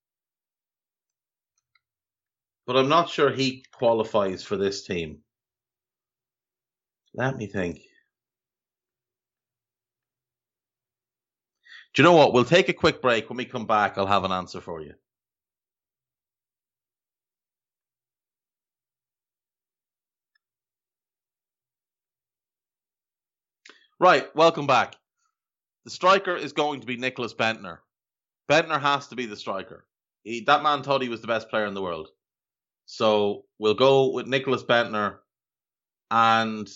[2.67, 5.19] but I'm not sure he qualifies for this team.
[7.13, 7.81] Let me think.
[11.93, 12.31] Do you know what?
[12.33, 13.29] We'll take a quick break.
[13.29, 14.93] When we come back, I'll have an answer for you.
[24.01, 24.95] Right, welcome back.
[25.85, 27.77] The striker is going to be Nicholas Bendtner.
[28.49, 29.85] Bendtner has to be the striker.
[30.23, 32.09] He, that man thought he was the best player in the world.
[32.87, 35.17] So we'll go with Nicholas Bendtner
[36.09, 36.67] and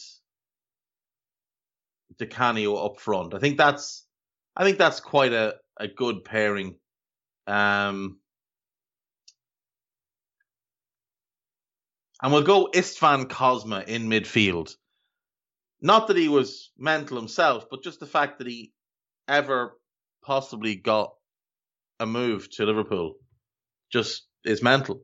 [2.20, 3.34] Di Canio up front.
[3.34, 4.06] I think that's
[4.56, 6.76] I think that's quite a, a good pairing.
[7.48, 8.20] Um,
[12.22, 14.76] and we'll go Istvan Kozma in midfield.
[15.82, 18.74] Not that he was mental himself, but just the fact that he
[19.28, 19.78] ever
[20.24, 21.14] possibly got
[22.00, 23.16] a move to Liverpool
[23.92, 25.02] just is mental.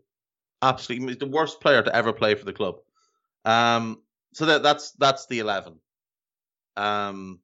[0.61, 2.76] Absolutely, he's the worst player to ever play for the club.
[3.45, 4.01] Um,
[4.34, 5.80] so that that's that's the eleven.
[6.78, 7.39] Um,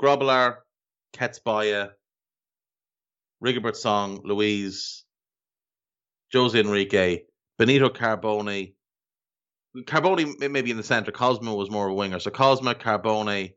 [0.00, 0.56] Grobbelaar,
[1.14, 1.90] Ketsbaia,
[3.42, 5.04] Rigobert Song, Luiz,
[6.32, 7.22] Jose Enrique,
[7.58, 8.74] Benito Carbone,
[9.82, 11.12] Carbone maybe in the center.
[11.12, 12.18] Kozma was more of a winger.
[12.18, 13.52] So Kozma, Carbone.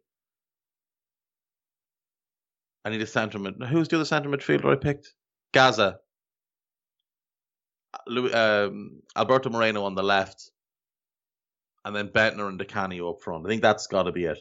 [2.86, 3.56] I need a centre mid.
[3.70, 5.14] Who's the other centre midfielder I picked?
[5.54, 6.00] Gazza.
[8.08, 10.52] Um, Alberto Moreno on the left.
[11.86, 13.46] And then Bendtner and Di Canio up front.
[13.46, 14.40] I think that's got to be it.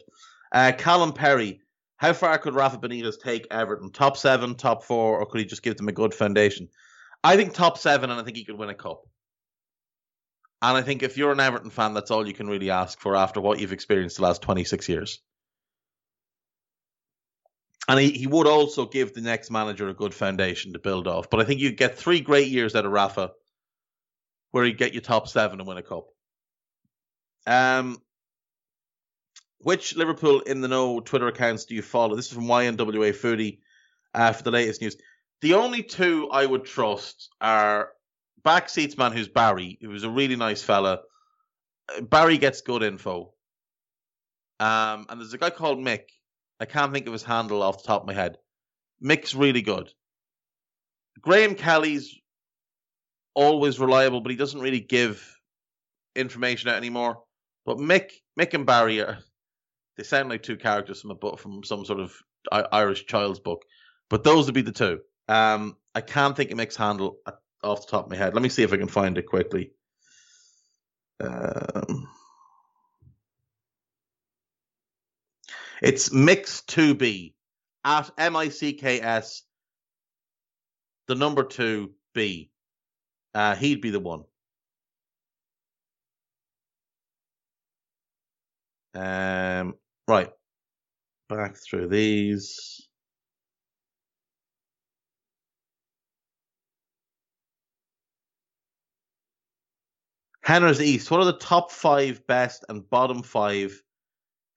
[0.51, 1.61] Uh, Callum Perry.
[1.97, 3.91] How far could Rafa Benitez take Everton?
[3.91, 6.69] Top seven, top four, or could he just give them a good foundation?
[7.23, 9.03] I think top seven, and I think he could win a cup.
[10.61, 13.15] And I think if you're an Everton fan, that's all you can really ask for
[13.15, 15.19] after what you've experienced the last 26 years.
[17.87, 21.29] And he, he would also give the next manager a good foundation to build off.
[21.29, 23.31] But I think you get three great years out of Rafa
[24.51, 26.07] where you get your top seven and win a cup.
[27.47, 27.97] Um,
[29.59, 32.15] which Liverpool in the know Twitter accounts do you follow?
[32.15, 33.59] This is from YNWA Foodie
[34.13, 34.97] uh, for the latest news.
[35.41, 37.89] The only two I would trust are
[38.45, 40.99] backseats man who's Barry, who's a really nice fella.
[42.01, 43.33] Barry gets good info.
[44.59, 46.03] Um, and there's a guy called Mick.
[46.59, 48.37] I can't think of his handle off the top of my head.
[49.03, 49.91] Mick's really good.
[51.21, 52.15] Graham Kelly's
[53.33, 55.25] always reliable, but he doesn't really give
[56.15, 57.23] information out anymore.
[57.65, 59.19] But Mick, Mick and Barry are
[59.97, 62.13] they sound like two characters from a book from some sort of
[62.51, 63.63] Irish child's book.
[64.09, 64.99] But those would be the two.
[65.27, 67.17] Um, I can't think of Mick's handle
[67.63, 68.33] off the top of my head.
[68.33, 69.71] Let me see if I can find it quickly.
[71.19, 72.07] Um,
[75.81, 77.33] it's Mix 2B.
[77.83, 79.43] at M I C K S,
[81.07, 82.51] the number two B.
[83.33, 84.23] Uh, he'd be the one.
[88.95, 89.75] Um,
[90.07, 90.29] right.
[91.29, 92.88] Back through these.
[100.49, 101.11] Henners East.
[101.11, 103.79] What are the top five best and bottom five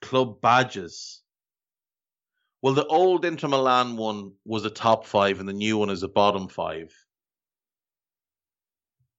[0.01, 1.21] club badges?
[2.63, 6.03] Well, the old Inter Milan one was a top five, and the new one is
[6.03, 6.95] a bottom five.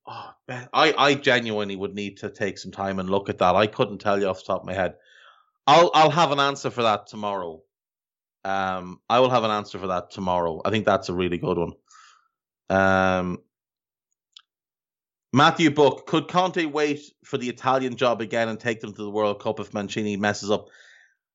[0.07, 3.55] Oh, I, I genuinely would need to take some time and look at that.
[3.55, 4.95] I couldn't tell you off the top of my head.
[5.67, 7.61] I'll I'll have an answer for that tomorrow.
[8.43, 10.59] Um, I will have an answer for that tomorrow.
[10.65, 11.73] I think that's a really good one.
[12.71, 13.43] Um,
[15.35, 19.09] Matthew Book, could Conte wait for the Italian job again and take them to the
[19.09, 20.67] World Cup if Mancini messes up?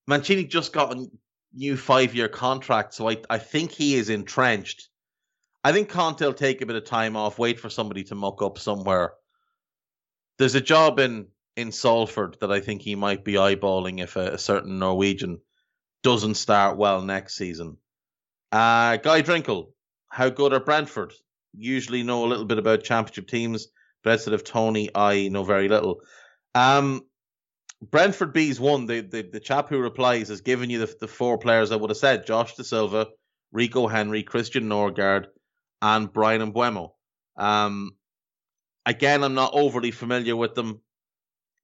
[0.06, 1.06] Mancini just got a
[1.52, 4.88] new five year contract, so I, I think he is entrenched.
[5.64, 8.40] I think Conte will take a bit of time off, wait for somebody to muck
[8.40, 9.14] up somewhere.
[10.38, 11.26] There's a job in
[11.56, 15.40] in Salford that I think he might be eyeballing if a, a certain Norwegian
[16.04, 17.78] doesn't start well next season.
[18.52, 19.72] Uh, Guy Drinkle,
[20.08, 21.14] how good are Brentford?
[21.52, 23.66] Usually know a little bit about championship teams,
[24.08, 26.00] instead of Tony, I know very little.
[26.54, 27.02] Um,
[27.82, 28.86] Brentford Bees one.
[28.86, 31.90] The, the the chap who replies has given you the, the four players I would
[31.90, 33.06] have said: Josh Dasilva,
[33.52, 35.26] Rico Henry, Christian Norgaard,
[35.80, 36.90] and Bryan Mbeumo.
[37.36, 37.92] Um,
[38.84, 40.80] again, I'm not overly familiar with them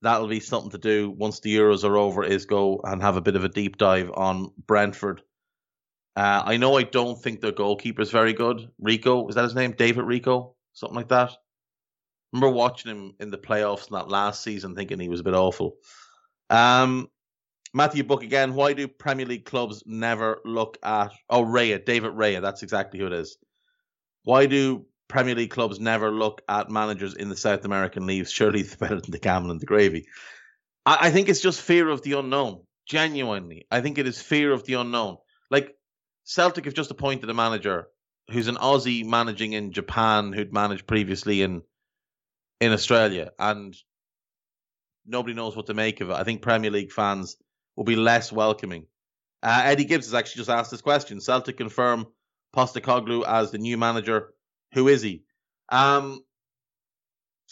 [0.03, 2.23] that'll be something to do once the Euros are over.
[2.23, 5.23] Is go and have a bit of a deep dive on Brentford.
[6.17, 8.71] Uh, I know I don't think their goalkeeper is very good.
[8.79, 9.73] Rico is that his name?
[9.73, 11.33] David Rico, something like that.
[12.35, 15.35] Remember watching him in the playoffs in that last season, thinking he was a bit
[15.35, 15.77] awful.
[16.51, 17.09] Um,
[17.73, 18.55] Matthew Book again.
[18.55, 21.13] Why do Premier League clubs never look at?
[21.31, 22.43] Oh, Raya, David Raya.
[22.43, 23.37] That's exactly who it is.
[24.25, 28.33] Why do Premier League clubs never look at managers in the South American leagues.
[28.33, 30.07] Surely it's better than the camel and the gravy.
[30.85, 32.63] I, I think it's just fear of the unknown.
[32.87, 35.19] Genuinely, I think it is fear of the unknown.
[35.51, 35.75] Like
[36.25, 37.87] Celtic have just appointed a manager
[38.31, 41.63] who's an Aussie managing in Japan, who'd managed previously in
[42.61, 43.77] in Australia, and
[45.07, 46.15] nobody knows what to make of it.
[46.15, 47.37] I think Premier League fans
[47.77, 48.87] will be less welcoming.
[49.43, 52.07] Uh, Eddie Gibbs has actually just asked this question: Celtic confirm
[52.55, 54.35] Postecoglou as the new manager
[54.75, 55.23] who is he?
[55.71, 56.23] Um,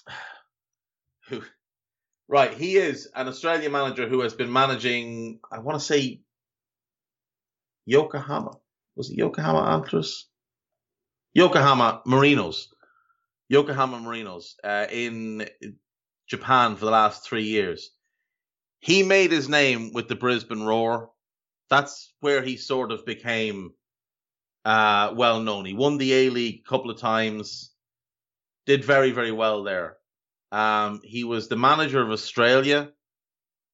[1.28, 1.42] who?
[2.28, 5.40] Right, he is an Australian manager who has been managing.
[5.50, 6.20] I want to say
[7.86, 8.56] Yokohama.
[8.96, 10.28] Was it Yokohama Antlers?
[11.34, 12.66] Yokohama Marinos.
[13.52, 15.46] Yokohama Marinos uh, in
[16.26, 17.90] Japan for the last three years.
[18.80, 21.10] He made his name with the Brisbane Roar.
[21.68, 23.74] That's where he sort of became
[24.64, 25.66] uh, well known.
[25.66, 27.74] He won the A League a couple of times,
[28.64, 29.98] did very, very well there.
[30.50, 32.90] Um, he was the manager of Australia,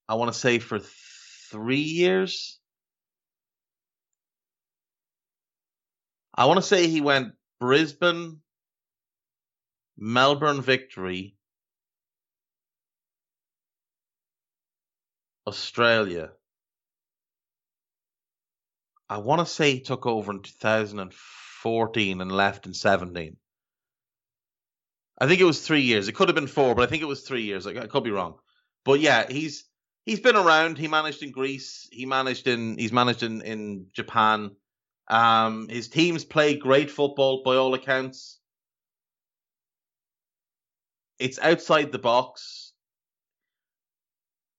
[0.09, 0.81] I want to say for
[1.53, 2.59] three years.
[6.35, 8.41] I want to say he went Brisbane,
[10.01, 11.35] Melbourne Victory,
[15.47, 16.31] Australia.
[19.11, 23.37] I want to say he took over in 2014 and left in 17.
[25.20, 26.07] I think it was three years.
[26.07, 27.66] It could have been four, but I think it was three years.
[27.66, 28.39] I, could be wrong.
[28.85, 29.65] But yeah, he's
[30.05, 30.79] he's been around.
[30.79, 31.89] He managed in Greece.
[31.91, 34.53] He managed in he's managed in in Japan.
[35.09, 38.38] Um, his teams play great football by all accounts.
[41.19, 42.73] It's outside the box.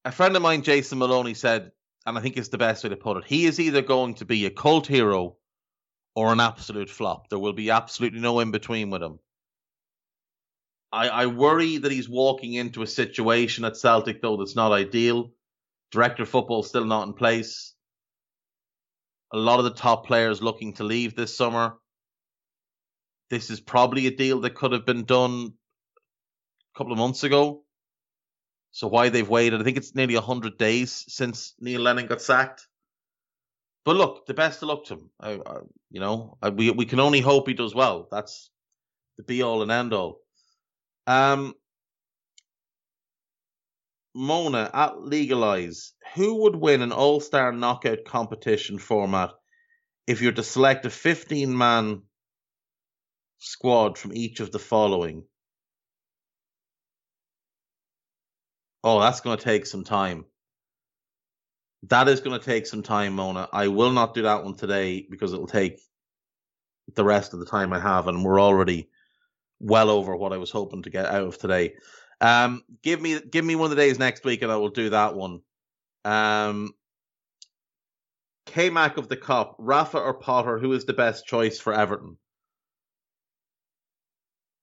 [0.05, 1.71] A friend of mine, Jason Maloney, said
[2.05, 3.25] and I think it's the best way to put it.
[3.25, 5.35] He is either going to be a cult hero
[6.15, 7.29] or an absolute flop.
[7.29, 9.19] There will be absolutely no in between with him.
[10.91, 15.31] I, I worry that he's walking into a situation at Celtic, though, that's not ideal.
[15.91, 17.75] Director of football still not in place.
[19.31, 21.75] A lot of the top players looking to leave this summer.
[23.29, 25.53] This is probably a deal that could have been done
[26.75, 27.63] couple of months ago.
[28.71, 29.61] So why they've waited?
[29.61, 32.67] I think it's nearly hundred days since Neil Lennon got sacked.
[33.85, 35.09] But look, the best of luck to him.
[35.19, 35.57] I, I,
[35.89, 38.07] you know, I, we we can only hope he does well.
[38.11, 38.51] That's
[39.17, 40.21] the be all and end all.
[41.07, 41.55] Um,
[44.13, 49.31] Mona at Legalize, who would win an All Star knockout competition format
[50.07, 52.03] if you're to select a 15 man
[53.37, 55.23] squad from each of the following?
[58.83, 60.25] Oh, that's going to take some time.
[61.83, 63.47] That is going to take some time, Mona.
[63.51, 65.79] I will not do that one today because it'll take
[66.95, 68.89] the rest of the time I have, and we're already
[69.59, 71.75] well over what I was hoping to get out of today.
[72.21, 74.89] Um, give me give me one of the days next week, and I will do
[74.89, 75.41] that one.
[76.03, 76.73] Um,
[78.45, 82.17] K Mac of the Cop, Rafa or Potter, who is the best choice for Everton?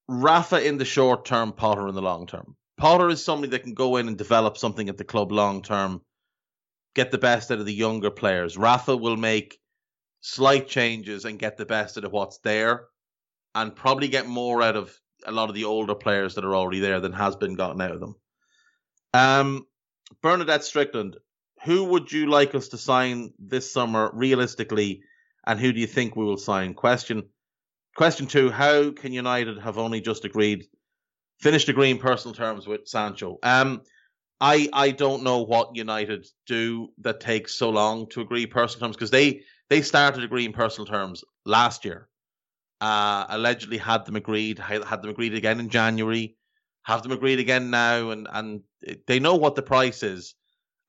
[0.09, 2.57] Rafa in the short term, Potter in the long term.
[2.77, 6.03] Potter is somebody that can go in and develop something at the club long term,
[6.95, 8.59] get the best out of the younger players.
[8.59, 9.59] Rafa will make
[10.21, 12.87] slight changes and get the best out of what's there,
[13.55, 14.95] and probably get more out of
[15.25, 17.93] a lot of the older players that are already there than has been gotten out
[17.93, 18.15] of them.
[19.15, 19.67] Um,
[20.23, 21.17] Bernadette Strickland,
[21.65, 25.03] who would you like us to sign this summer realistically,
[25.47, 26.75] and who do you think we will sign?
[26.75, 27.31] Question.
[27.97, 30.67] Question two: How can United have only just agreed,
[31.41, 33.39] finished agreeing personal terms with Sancho?
[33.43, 33.83] Um,
[34.41, 38.97] I I don't know what United do that takes so long to agree personal terms
[38.97, 42.09] because they they started agreeing personal terms last year.
[42.81, 46.37] Uh, allegedly had them agreed, had them agreed again in January,
[46.83, 48.61] have them agreed again now, and and
[49.07, 50.35] they know what the price is,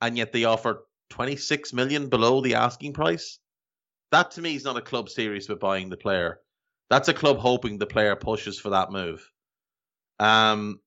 [0.02, 3.40] and yet they offer 26 million below the asking price.
[4.12, 6.42] That to me is not a club serious with buying the player.
[6.90, 9.30] That's a club hoping the player pushes for that move.
[10.20, 10.80] Um,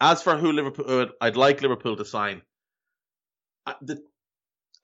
[0.00, 2.42] as for who Liverpool, I'd like Liverpool to sign.
[3.64, 4.02] I, the,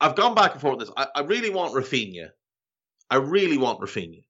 [0.01, 0.91] I've gone back and forth this.
[0.97, 2.31] I, I really want Raphinha.
[3.11, 4.25] I really want Raphinha.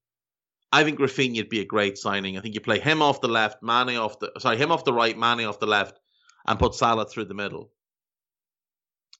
[0.72, 2.36] I think Raphinha'd be a great signing.
[2.36, 4.92] I think you play him off the left, Mane off the sorry, him off the
[4.92, 5.98] right, Mane off the left,
[6.46, 7.70] and put Salah through the middle.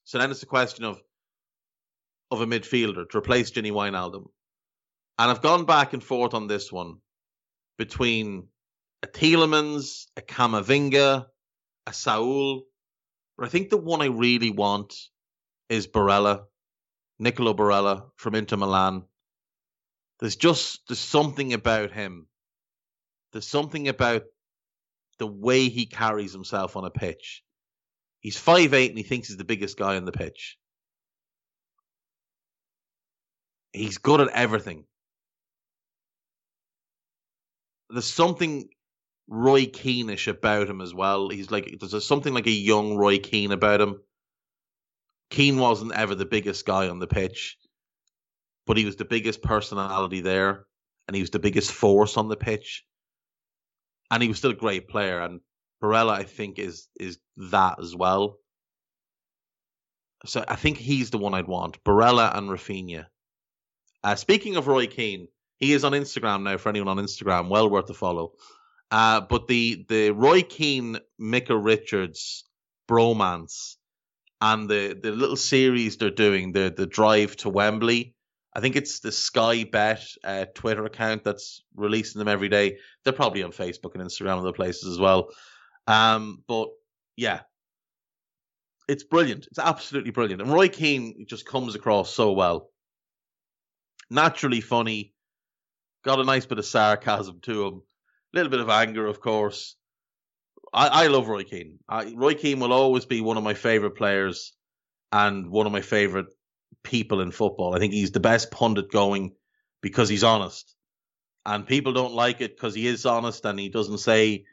[0.04, 1.00] So then it's a question of
[2.30, 4.26] of a midfielder to replace Gini Wijnaldum.
[5.18, 6.96] And I've gone back and forth on this one
[7.76, 8.48] between
[9.02, 11.26] a Tielemans, a Camavinga,
[11.86, 12.64] a Saul.
[13.36, 14.94] But I think the one I really want
[15.68, 16.44] is Barella,
[17.18, 19.04] Nicolo Barella from Inter Milan.
[20.20, 22.26] There's just there's something about him.
[23.32, 24.22] There's something about
[25.18, 27.42] the way he carries himself on a pitch.
[28.20, 30.58] He's five eight and he thinks he's the biggest guy on the pitch.
[33.72, 34.84] He's good at everything.
[37.88, 38.68] There's something
[39.28, 41.28] Roy Keanish about him as well.
[41.28, 44.00] He's like there's something like a young Roy Keane about him.
[45.30, 47.56] Keane wasn't ever the biggest guy on the pitch
[48.66, 50.66] but he was the biggest personality there,
[51.06, 52.84] and he was the biggest force on the pitch,
[54.10, 55.20] and he was still a great player.
[55.20, 55.40] And
[55.82, 58.38] Barella, I think, is is that as well.
[60.24, 61.82] So I think he's the one I'd want.
[61.82, 63.06] Barella and Raphinha.
[64.04, 65.26] Uh, speaking of Roy Keane,
[65.58, 66.56] he is on Instagram now.
[66.56, 68.32] For anyone on Instagram, well worth a follow.
[68.92, 72.44] Uh, but the the Roy Keane, Micah Richards
[72.88, 73.76] bromance,
[74.40, 78.14] and the the little series they're doing, the the drive to Wembley,
[78.54, 82.76] I think it's the Sky Bet uh, Twitter account that's releasing them every day.
[83.02, 85.30] They're probably on Facebook and Instagram and other places as well.
[85.86, 86.68] Um, but
[87.16, 87.40] yeah,
[88.88, 89.46] it's brilliant.
[89.46, 90.42] It's absolutely brilliant.
[90.42, 92.68] And Roy Keane just comes across so well.
[94.10, 95.14] Naturally funny,
[96.04, 97.82] got a nice bit of sarcasm to him,
[98.32, 99.76] a little bit of anger, of course.
[100.72, 101.78] I, I love Roy Keane.
[101.88, 104.54] I, Roy Keane will always be one of my favorite players
[105.10, 106.26] and one of my favorite
[106.82, 107.74] people in football.
[107.74, 109.32] I think he's the best pundit going
[109.82, 110.74] because he's honest.
[111.44, 114.44] And people don't like it because he is honest and he doesn't say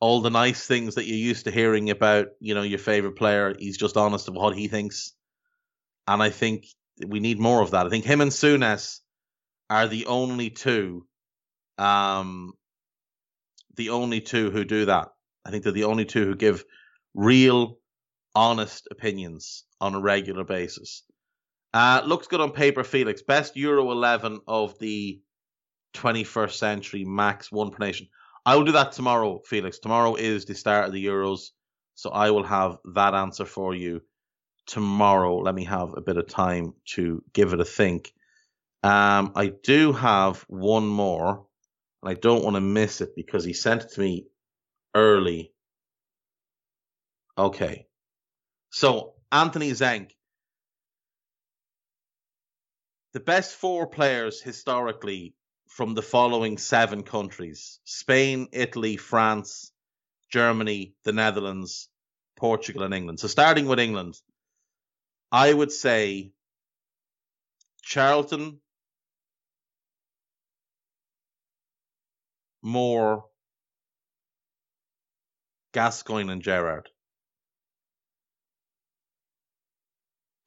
[0.00, 3.54] all the nice things that you're used to hearing about, you know, your favorite player.
[3.58, 5.14] He's just honest of what he thinks.
[6.06, 6.66] And I think
[7.06, 7.86] we need more of that.
[7.86, 9.00] I think him and Souness
[9.70, 11.06] are the only two
[11.78, 12.52] um
[13.78, 15.08] the only two who do that.
[15.46, 16.64] I think they're the only two who give
[17.14, 17.78] real
[18.34, 21.04] honest opinions on a regular basis.
[21.72, 23.22] Uh, looks good on paper, Felix.
[23.22, 25.20] Best Euro 11 of the
[25.94, 28.08] 21st century, max one per nation.
[28.44, 29.78] I will do that tomorrow, Felix.
[29.78, 31.50] Tomorrow is the start of the Euros,
[31.94, 34.02] so I will have that answer for you
[34.66, 35.38] tomorrow.
[35.38, 38.12] Let me have a bit of time to give it a think.
[38.82, 41.46] Um, I do have one more,
[42.02, 44.26] and I don't want to miss it because he sent it to me
[44.94, 45.52] early.
[47.36, 47.86] Okay.
[48.70, 50.10] So, Anthony Zenk
[53.12, 55.34] the best four players historically
[55.68, 59.72] from the following seven countries Spain, Italy, France,
[60.30, 61.88] Germany, the Netherlands,
[62.36, 63.20] Portugal, and England.
[63.20, 64.14] So starting with England,
[65.32, 66.32] I would say
[67.82, 68.60] Charlton,
[72.62, 73.24] Moore,
[75.72, 76.88] Gascoigne, and Gerrard.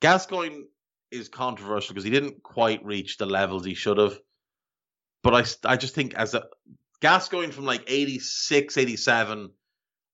[0.01, 0.63] Gascoigne
[1.11, 4.17] is controversial because he didn't quite reach the levels he should have.
[5.23, 6.45] But I, I just think as a
[7.01, 9.51] Gascoigne from like 86, 87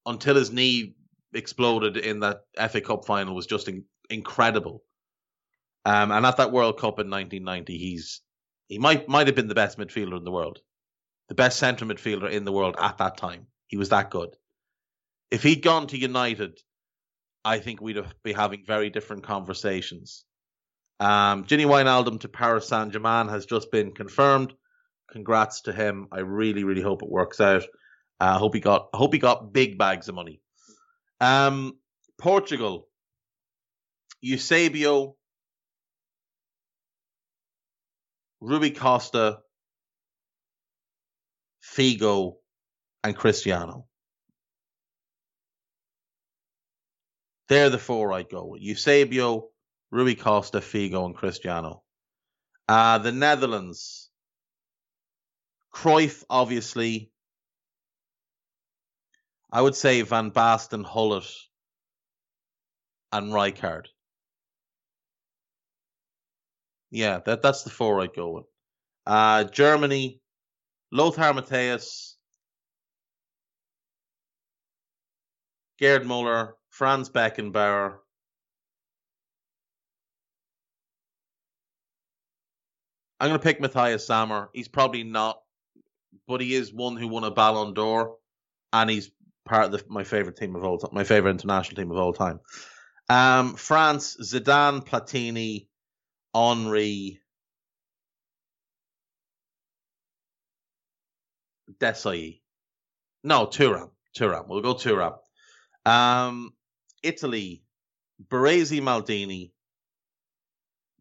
[0.06, 0.96] until his knee
[1.34, 4.84] exploded in that FA Cup final was just in, incredible.
[5.86, 8.22] Um, and at that World Cup in 1990, he's
[8.68, 10.60] he might might have been the best midfielder in the world,
[11.28, 13.48] the best centre midfielder in the world at that time.
[13.68, 14.36] He was that good.
[15.30, 16.60] If he'd gone to United,
[17.44, 20.24] I think we'd be having very different conversations.
[21.00, 24.54] Um, Gini Wijnaldum to Paris Saint Germain has just been confirmed.
[25.12, 26.08] Congrats to him.
[26.12, 27.64] I really, really hope it works out.
[28.20, 30.42] I uh, hope he got hope he got big bags of money.
[31.22, 31.78] Um,
[32.18, 32.88] Portugal,
[34.22, 35.16] Eusebio,
[38.42, 39.40] Rui Costa,
[41.76, 42.36] Figo,
[43.04, 43.86] and Cristiano.
[47.50, 48.62] They're the four I'd go with.
[48.62, 49.50] Eusebio,
[49.92, 51.84] Rui Costa, Figo, and Cristiano.
[52.68, 54.10] Uh, the Netherlands.
[55.74, 57.12] Cruyff, obviously.
[59.52, 61.32] I would say Van Basten, Gullit,
[63.12, 63.86] and Rijkaard.
[66.90, 68.46] Yeah, that that's the four I'd go with.
[69.06, 70.20] Uh, Germany,
[70.92, 72.14] Lothar Matthäus,
[75.80, 77.98] Gerd Muller, Franz Beckenbauer.
[83.20, 84.50] I'm going to pick Matthias Sammer.
[84.54, 85.42] He's probably not,
[86.28, 88.16] but he is one who won a Ballon d'Or,
[88.72, 89.12] and he's
[89.46, 92.14] part of the, my favorite team of all time, my favorite international team of all
[92.14, 92.40] time.
[93.10, 95.68] Um, France, Zidane, Platini,
[96.36, 97.22] Henry,
[101.80, 102.42] Desailly.
[103.24, 103.92] No, Thuram.
[104.18, 104.48] Thuram.
[104.48, 105.18] We'll go Thuram.
[105.86, 106.54] Um,
[107.04, 107.64] Italy,
[108.30, 109.52] Baresi Maldini,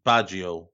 [0.04, 0.68] Baggio.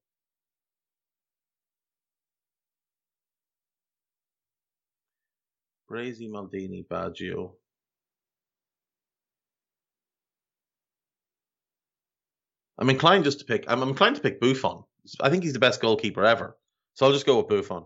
[5.91, 7.53] Baresi Maldini, Baggio.
[12.79, 13.65] I'm inclined just to pick.
[13.69, 14.85] I'm inclined to pick Buffon.
[15.21, 16.57] I think he's the best goalkeeper ever,
[16.95, 17.85] so I'll just go with Buffon.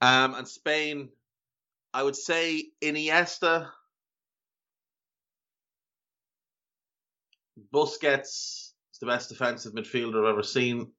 [0.00, 1.10] Um, and Spain,
[1.92, 3.68] I would say Iniesta,
[7.72, 10.92] Busquets is the best defensive midfielder I've ever seen.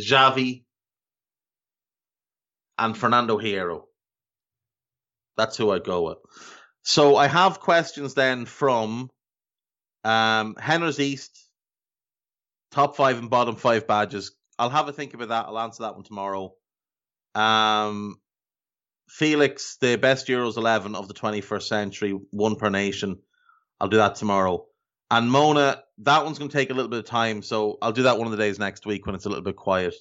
[0.00, 0.64] Xavi
[2.78, 3.82] and Fernando Hierro.
[5.36, 6.18] That's who I go with.
[6.82, 9.10] So I have questions then from
[10.04, 11.38] um, Henner's East,
[12.72, 14.34] top five and bottom five badges.
[14.58, 15.46] I'll have a think about that.
[15.46, 16.54] I'll answer that one tomorrow.
[17.34, 18.16] Um,
[19.12, 23.18] Felix, the best Euros 11 of the 21st century, one per nation.
[23.78, 24.64] I'll do that tomorrow.
[25.10, 28.04] And Mona, that one's going to take a little bit of time, so I'll do
[28.04, 29.94] that one of the days next week when it's a little bit quiet.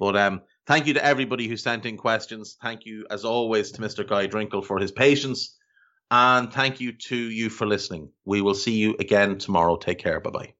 [0.00, 2.56] But um, thank you to everybody who sent in questions.
[2.60, 4.04] Thank you, as always, to Mr.
[4.04, 5.56] Guy Drinkle for his patience.
[6.10, 8.10] And thank you to you for listening.
[8.24, 9.76] We will see you again tomorrow.
[9.76, 10.18] Take care.
[10.18, 10.59] Bye bye.